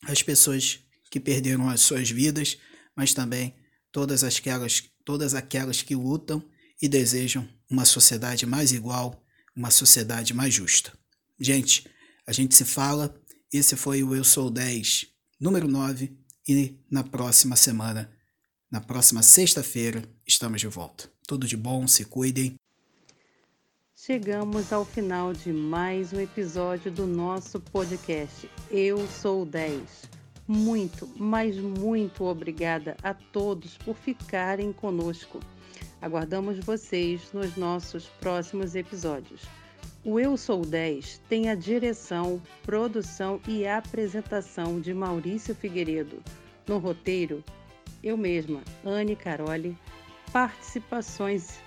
às 0.03 0.23
pessoas 0.23 0.81
que 1.11 1.19
perderam 1.19 1.67
as 1.67 1.81
suas 1.81 2.11
vidas, 2.11 2.59
mas 2.95 3.15
também 3.15 3.55
todas 3.91 4.23
aquelas 4.23 4.83
todas 5.03 5.33
aquelas 5.33 5.81
que 5.81 5.95
lutam 5.95 6.45
e 6.83 6.87
desejam 6.87 7.49
uma 7.71 7.87
sociedade 7.87 8.45
mais 8.45 8.71
igual 8.71 9.20
uma 9.55 9.71
sociedade 9.71 10.35
mais 10.35 10.55
justa. 10.55 10.93
Gente, 11.39 11.87
a 12.27 12.33
gente 12.33 12.55
se 12.55 12.65
fala. 12.65 13.15
Esse 13.53 13.77
foi 13.77 14.03
o 14.03 14.15
Eu 14.15 14.23
Sou 14.23 14.51
10, 14.51 15.07
número 15.41 15.67
9. 15.67 16.17
E 16.49 16.79
na 16.91 17.05
próxima 17.05 17.57
semana, 17.57 18.11
na 18.71 18.81
próxima 18.81 19.23
sexta-feira, 19.23 20.03
estamos 20.27 20.61
de 20.61 20.69
volta. 20.69 21.11
Tudo 21.27 21.47
de 21.47 21.57
bom, 21.57 21.87
se 21.87 22.05
cuidem. 22.05 22.55
Chegamos 23.95 24.73
ao 24.73 24.85
final 24.85 25.33
de 25.33 25.53
mais 25.53 26.13
um 26.13 26.21
episódio 26.21 26.91
do 26.91 27.07
nosso 27.07 27.61
podcast 27.61 28.51
Eu 28.71 29.07
Sou 29.07 29.45
10. 29.45 29.83
Muito, 30.49 31.07
mas 31.17 31.57
muito 31.57 32.25
obrigada 32.25 32.97
a 33.03 33.13
todos 33.13 33.77
por 33.77 33.97
ficarem 33.97 34.73
conosco. 34.73 35.39
Aguardamos 36.03 36.59
vocês 36.61 37.31
nos 37.33 37.57
nossos 37.57 38.07
próximos 38.21 38.75
episódios. 38.75 39.43
O 40.03 40.19
Eu 40.19 40.35
Sou 40.37 40.65
10 40.65 41.21
tem 41.29 41.51
a 41.51 41.55
direção, 41.55 42.41
produção 42.63 43.39
e 43.47 43.67
apresentação 43.67 44.81
de 44.81 44.95
Maurício 44.95 45.55
Figueiredo. 45.55 46.23
No 46.67 46.79
roteiro, 46.79 47.45
eu 48.03 48.17
mesma, 48.17 48.63
Anne 48.83 49.15
Caroli, 49.15 49.77
participações 50.33 51.59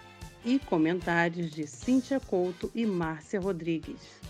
e 0.43 0.57
comentários 0.57 1.51
de 1.51 1.67
Cíntia 1.67 2.19
Couto 2.19 2.71
e 2.73 2.87
Márcia 2.87 3.39
Rodrigues. 3.39 4.22